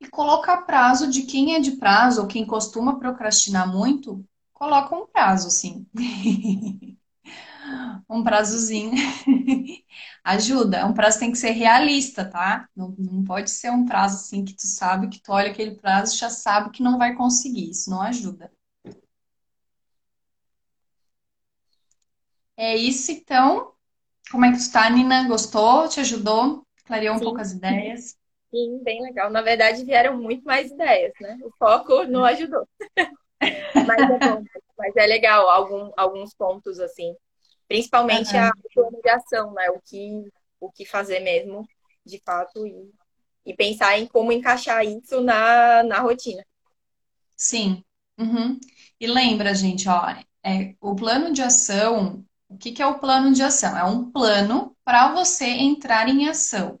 [0.00, 5.06] e colocar prazo de quem é de prazo ou quem costuma procrastinar muito, coloca um
[5.06, 5.86] prazo, sim.
[8.08, 8.92] um prazozinho.
[10.28, 10.84] Ajuda.
[10.84, 12.68] Um prazo tem que ser realista, tá?
[12.76, 16.14] Não, não pode ser um prazo assim que tu sabe que tu olha aquele prazo
[16.14, 17.70] e já sabe que não vai conseguir.
[17.70, 18.52] Isso não ajuda.
[22.58, 23.72] É isso, então.
[24.30, 25.26] Como é que tu tá, Nina?
[25.26, 25.88] Gostou?
[25.88, 26.62] Te ajudou?
[26.84, 27.24] Clareou um Sim.
[27.24, 28.14] pouco as ideias?
[28.50, 29.30] Sim, bem legal.
[29.30, 31.38] Na verdade, vieram muito mais ideias, né?
[31.42, 32.68] O foco não ajudou.
[33.88, 34.44] Mas é bom,
[34.76, 37.14] mas é legal algum, alguns pontos assim.
[37.68, 38.42] Principalmente uhum.
[38.42, 39.70] a planejação, né?
[39.70, 41.68] O que, o que fazer mesmo,
[42.04, 42.90] de fato, e,
[43.44, 46.44] e pensar em como encaixar isso na, na rotina.
[47.36, 47.84] Sim.
[48.18, 48.58] Uhum.
[48.98, 53.32] E lembra, gente, ó, é, o plano de ação, o que, que é o plano
[53.32, 53.76] de ação?
[53.76, 56.80] É um plano para você entrar em ação.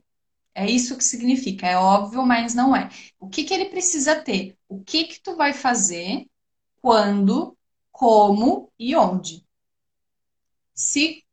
[0.54, 1.66] É isso que significa.
[1.66, 2.88] É óbvio, mas não é.
[3.20, 4.56] O que, que ele precisa ter?
[4.68, 6.26] O que, que tu vai fazer
[6.80, 7.56] quando,
[7.92, 9.46] como e onde.
[10.78, 11.24] Se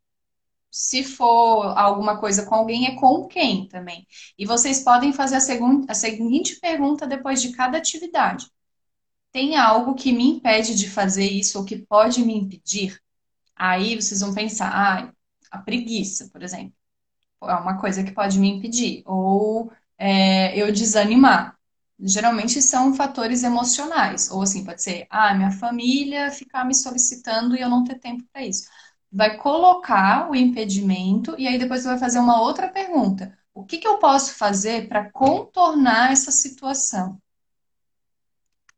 [0.72, 4.06] se for alguma coisa com alguém, é com quem também.
[4.38, 8.52] E vocês podem fazer a, segun, a seguinte pergunta depois de cada atividade:
[9.32, 13.00] Tem algo que me impede de fazer isso ou que pode me impedir?
[13.56, 15.14] Aí vocês vão pensar, ah,
[15.52, 16.74] a preguiça, por exemplo,
[17.43, 19.04] é uma coisa que pode me impedir.
[19.06, 21.58] Ou é, eu desanimar
[22.00, 24.30] geralmente são fatores emocionais.
[24.32, 28.24] Ou assim, pode ser, ah, minha família ficar me solicitando e eu não ter tempo
[28.32, 28.68] para isso.
[29.16, 33.38] Vai colocar o impedimento e aí depois você vai fazer uma outra pergunta.
[33.53, 37.18] O que, que eu posso fazer para contornar essa situação?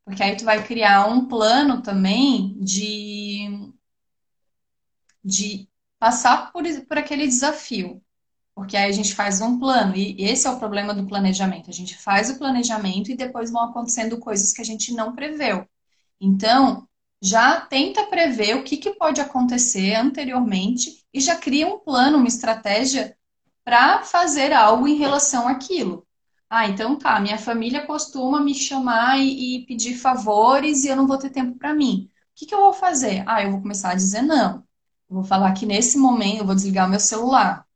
[0.06, 3.74] Porque aí tu vai criar um plano também de,
[5.26, 5.68] de
[5.98, 8.00] passar por, por aquele desafio.
[8.54, 11.72] Porque aí a gente faz um plano, e esse é o problema do planejamento.
[11.72, 15.68] A gente faz o planejamento e depois vão acontecendo coisas que a gente não preveu.
[16.22, 16.88] Então,
[17.22, 22.28] já tenta prever o que, que pode acontecer anteriormente e já cria um plano, uma
[22.28, 23.18] estratégia
[23.64, 26.06] para fazer algo em relação àquilo.
[26.50, 31.08] Ah, então tá, minha família costuma me chamar e, e pedir favores e eu não
[31.08, 32.10] vou ter tempo para mim.
[32.32, 33.24] O que, que eu vou fazer?
[33.28, 34.64] Ah, eu vou começar a dizer não.
[35.10, 37.68] Eu vou falar que nesse momento eu vou desligar o meu celular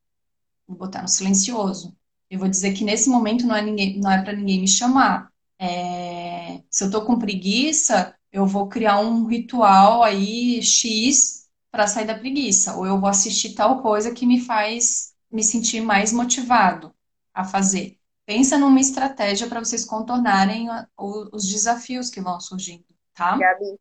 [0.72, 1.96] vou botar no silencioso.
[2.30, 5.30] Eu vou dizer que nesse momento não é, ninguém, não é para ninguém me chamar.
[5.60, 12.06] É, se eu estou com preguiça, eu vou criar um ritual aí X para sair
[12.06, 12.76] da preguiça.
[12.78, 16.94] Ou eu vou assistir tal coisa que me faz me sentir mais motivado
[17.34, 17.98] a fazer.
[18.26, 20.68] Pensa numa estratégia para vocês contornarem
[20.98, 23.38] os desafios que vão surgindo, tá?
[23.38, 23.78] Gabi,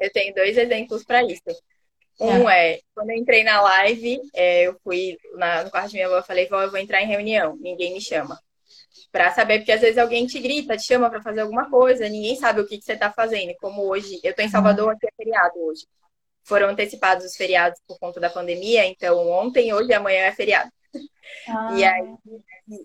[0.00, 1.42] eu tenho dois exemplos para isso.
[2.20, 2.74] Um é.
[2.74, 6.22] é, quando eu entrei na live, é, eu fui na, no quarto de minha avó,
[6.22, 8.40] falei, vó, eu vou entrar em reunião, ninguém me chama.
[9.10, 12.36] Pra saber, porque às vezes alguém te grita, te chama para fazer alguma coisa, ninguém
[12.36, 13.54] sabe o que, que você tá fazendo.
[13.60, 15.86] Como hoje, eu tô em Salvador, aqui é feriado hoje.
[16.44, 20.70] Foram antecipados os feriados por conta da pandemia, então ontem, hoje e amanhã é feriado.
[21.48, 21.74] Ah.
[21.76, 22.14] E aí,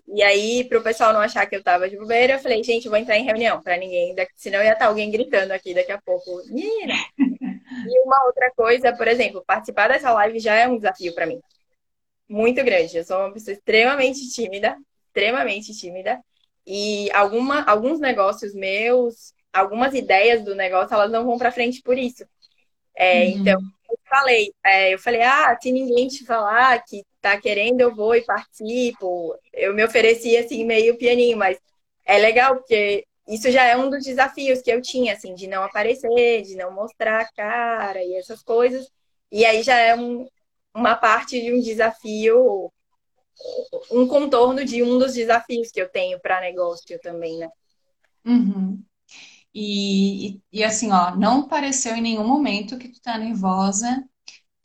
[0.08, 2.90] e aí, pro pessoal não achar que eu tava de bobeira, eu falei, gente, eu
[2.90, 6.00] vou entrar em reunião para ninguém, senão ia estar tá alguém gritando aqui daqui a
[6.00, 6.42] pouco.
[7.86, 11.40] E uma outra coisa, por exemplo, participar dessa live já é um desafio para mim.
[12.28, 12.96] Muito grande.
[12.96, 14.76] Eu sou uma pessoa extremamente tímida,
[15.14, 16.20] extremamente tímida.
[16.66, 21.96] E alguma, alguns negócios meus, algumas ideias do negócio, elas não vão para frente por
[21.96, 22.24] isso.
[22.96, 23.30] É, uhum.
[23.30, 23.60] Então,
[23.90, 28.14] eu falei, é, eu falei, ah, se ninguém te falar que tá querendo, eu vou
[28.14, 29.38] e participo.
[29.52, 31.58] Eu me ofereci assim, meio pianinho, mas
[32.04, 35.62] é legal, porque isso já é um dos desafios que eu tinha, assim, de não
[35.62, 38.90] aparecer, de não mostrar a cara e essas coisas.
[39.30, 40.26] E aí já é um,
[40.74, 42.72] uma parte de um desafio,
[43.90, 47.48] um contorno de um dos desafios que eu tenho para negócio também, né?
[48.24, 48.82] Uhum.
[49.54, 54.04] E, e, assim, ó, não pareceu em nenhum momento que tu tá nervosa.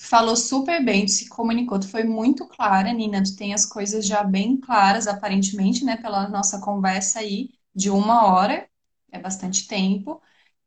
[0.01, 3.23] Falou super bem, tu se comunicou, tu foi muito clara, Nina.
[3.23, 8.25] Tu tem as coisas já bem claras, aparentemente, né, pela nossa conversa aí de uma
[8.27, 8.67] hora,
[9.11, 10.21] é bastante tempo,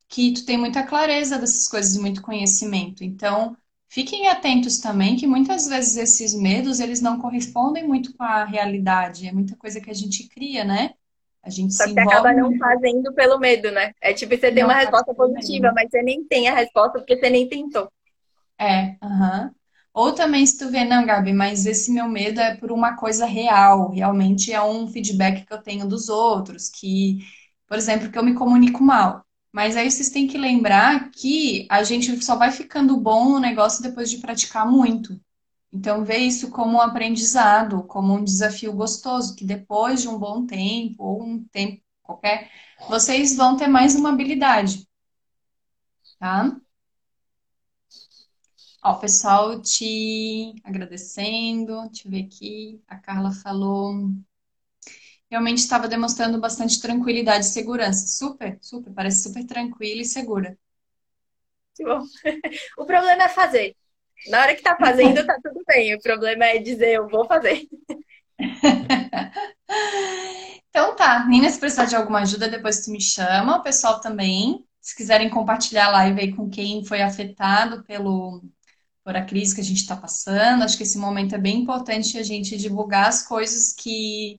[0.09, 3.05] que tu tem muita clareza dessas coisas, muito conhecimento.
[3.05, 3.57] Então,
[3.93, 9.28] fiquem atentos também que muitas vezes esses medos, eles não correspondem muito com a realidade.
[9.28, 10.94] É muita coisa que a gente cria, né?
[11.43, 13.93] A gente Só se que acaba não fazendo pelo medo, né?
[14.01, 17.28] É tipo, você tem uma resposta positiva, mas você nem tem a resposta porque você
[17.28, 17.90] nem tentou.
[18.59, 19.55] É, aham.
[19.93, 23.27] Ou também se tu vê, não, Gabi, mas esse meu medo é por uma coisa
[23.27, 27.19] real, realmente é um feedback que eu tenho dos outros, que,
[27.66, 29.23] por exemplo, que eu me comunico mal.
[29.53, 33.83] Mas aí vocês têm que lembrar que a gente só vai ficando bom no negócio
[33.83, 35.20] depois de praticar muito.
[35.73, 40.47] Então, vê isso como um aprendizado, como um desafio gostoso, que depois de um bom
[40.47, 42.51] tempo, ou um tempo qualquer,
[42.89, 44.87] vocês vão ter mais uma habilidade.
[46.19, 46.57] Tá?
[48.85, 51.83] Ó, o pessoal te agradecendo.
[51.89, 52.83] Deixa eu ver aqui.
[52.87, 53.95] A Carla falou.
[55.32, 58.06] Realmente estava demonstrando bastante tranquilidade e segurança.
[58.06, 58.92] Super, super.
[58.92, 60.59] Parece super tranquila e segura.
[61.74, 62.02] Que bom.
[62.76, 63.74] O problema é fazer.
[64.28, 65.94] Na hora que tá fazendo, tá tudo bem.
[65.94, 67.66] O problema é dizer, eu vou fazer.
[70.68, 73.59] Então tá, Nina, se precisar de alguma ajuda, depois tu me chama.
[73.59, 78.42] O pessoal também, se quiserem compartilhar a live aí com quem foi afetado pelo,
[79.04, 80.62] por a crise que a gente está passando.
[80.62, 84.38] Acho que esse momento é bem importante a gente divulgar as coisas que,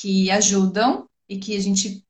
[0.00, 2.04] que ajudam e que a gente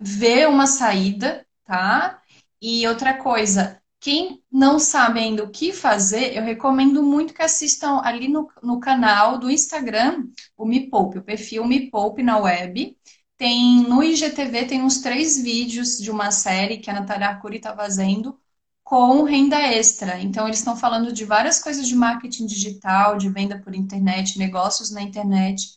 [0.00, 2.22] vê uma saída, tá?
[2.60, 8.00] E outra coisa, quem não sabe ainda o que fazer, eu recomendo muito que assistam
[8.02, 10.24] ali no, no canal do Instagram,
[10.56, 12.96] o Me Poupe, o perfil Me Poupe na web.
[13.36, 17.76] Tem no IGTV tem uns três vídeos de uma série que a Natália Arcuri está
[17.76, 18.38] fazendo
[18.82, 20.18] com renda extra.
[20.20, 24.90] Então, eles estão falando de várias coisas de marketing digital, de venda por internet, negócios
[24.90, 25.76] na internet.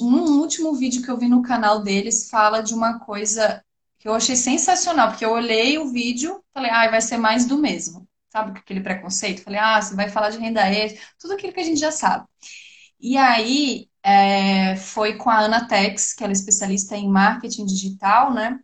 [0.00, 3.62] Um último vídeo que eu vi no canal deles fala de uma coisa
[3.98, 7.58] que eu achei sensacional, porque eu olhei o vídeo falei, ah, vai ser mais do
[7.58, 8.06] mesmo.
[8.28, 9.42] Sabe aquele preconceito?
[9.42, 12.26] Falei, ah, você vai falar de renda extra, tudo aquilo que a gente já sabe.
[13.00, 18.32] E aí, é, foi com a Ana Tex, que ela é especialista em marketing digital,
[18.32, 18.58] né?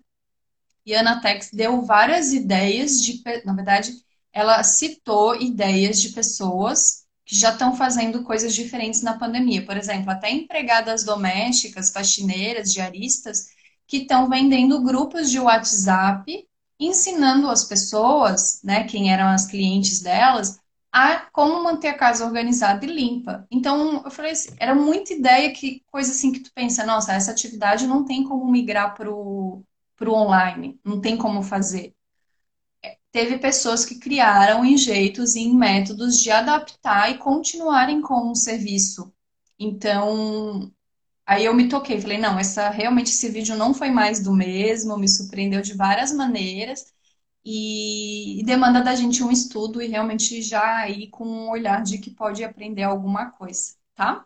[0.84, 3.92] E a Anatex deu várias ideias de, na verdade,
[4.32, 6.99] ela citou ideias de pessoas
[7.30, 9.64] que já estão fazendo coisas diferentes na pandemia.
[9.64, 13.50] Por exemplo, até empregadas domésticas, faxineiras, diaristas,
[13.86, 16.44] que estão vendendo grupos de WhatsApp,
[16.78, 20.58] ensinando as pessoas, né, quem eram as clientes delas,
[20.90, 23.46] a como manter a casa organizada e limpa.
[23.48, 27.30] Então, eu falei assim, era muita ideia que coisa assim que tu pensa, nossa, essa
[27.30, 29.62] atividade não tem como migrar para o
[29.96, 31.94] para o online, não tem como fazer.
[33.12, 38.36] Teve pessoas que criaram em jeitos e em métodos de adaptar e continuarem com o
[38.36, 39.12] serviço.
[39.58, 40.72] Então,
[41.26, 44.98] aí eu me toquei, falei, não, essa realmente esse vídeo não foi mais do mesmo,
[44.98, 46.84] me surpreendeu de várias maneiras
[47.44, 51.98] e, e demanda da gente um estudo e realmente já ir com um olhar de
[51.98, 54.24] que pode aprender alguma coisa, tá?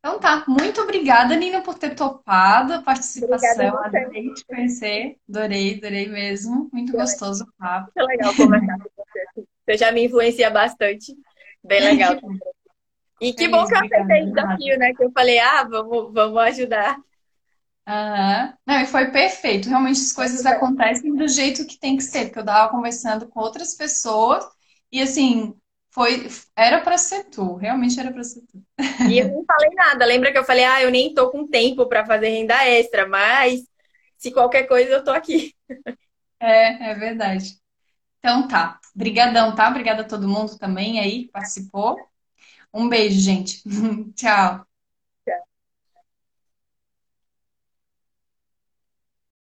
[0.00, 3.78] Então tá, muito obrigada, Nina, por ter topado a participação.
[3.78, 6.70] Adorei te conhecer, adorei, adorei mesmo.
[6.72, 7.92] Muito gostoso o papo.
[7.94, 9.46] Muito legal conversar com você.
[9.66, 11.14] Você já me influencia bastante.
[11.62, 12.16] Bem legal.
[13.22, 14.94] E que bom que eu aceitei o desafio, né?
[14.94, 16.96] Que eu falei, ah, vamos, vamos ajudar.
[17.86, 18.52] Uhum.
[18.66, 19.68] Não, e foi perfeito.
[19.68, 23.40] Realmente as coisas acontecem do jeito que tem que ser, porque eu estava conversando com
[23.40, 24.42] outras pessoas
[24.90, 25.54] e assim,
[25.90, 28.62] foi, era para ser tu, realmente era para ser tu.
[29.04, 30.04] E eu não falei nada.
[30.04, 33.62] Lembra que eu falei, ah, eu nem tô com tempo para fazer renda extra, mas
[34.18, 35.54] se qualquer coisa eu tô aqui.
[36.38, 37.58] É, é verdade.
[38.18, 38.80] Então tá.
[38.94, 39.68] Obrigadão, tá?
[39.70, 41.98] Obrigada a todo mundo também aí que participou.
[42.74, 43.62] Um beijo, gente.
[44.16, 44.66] Tchau.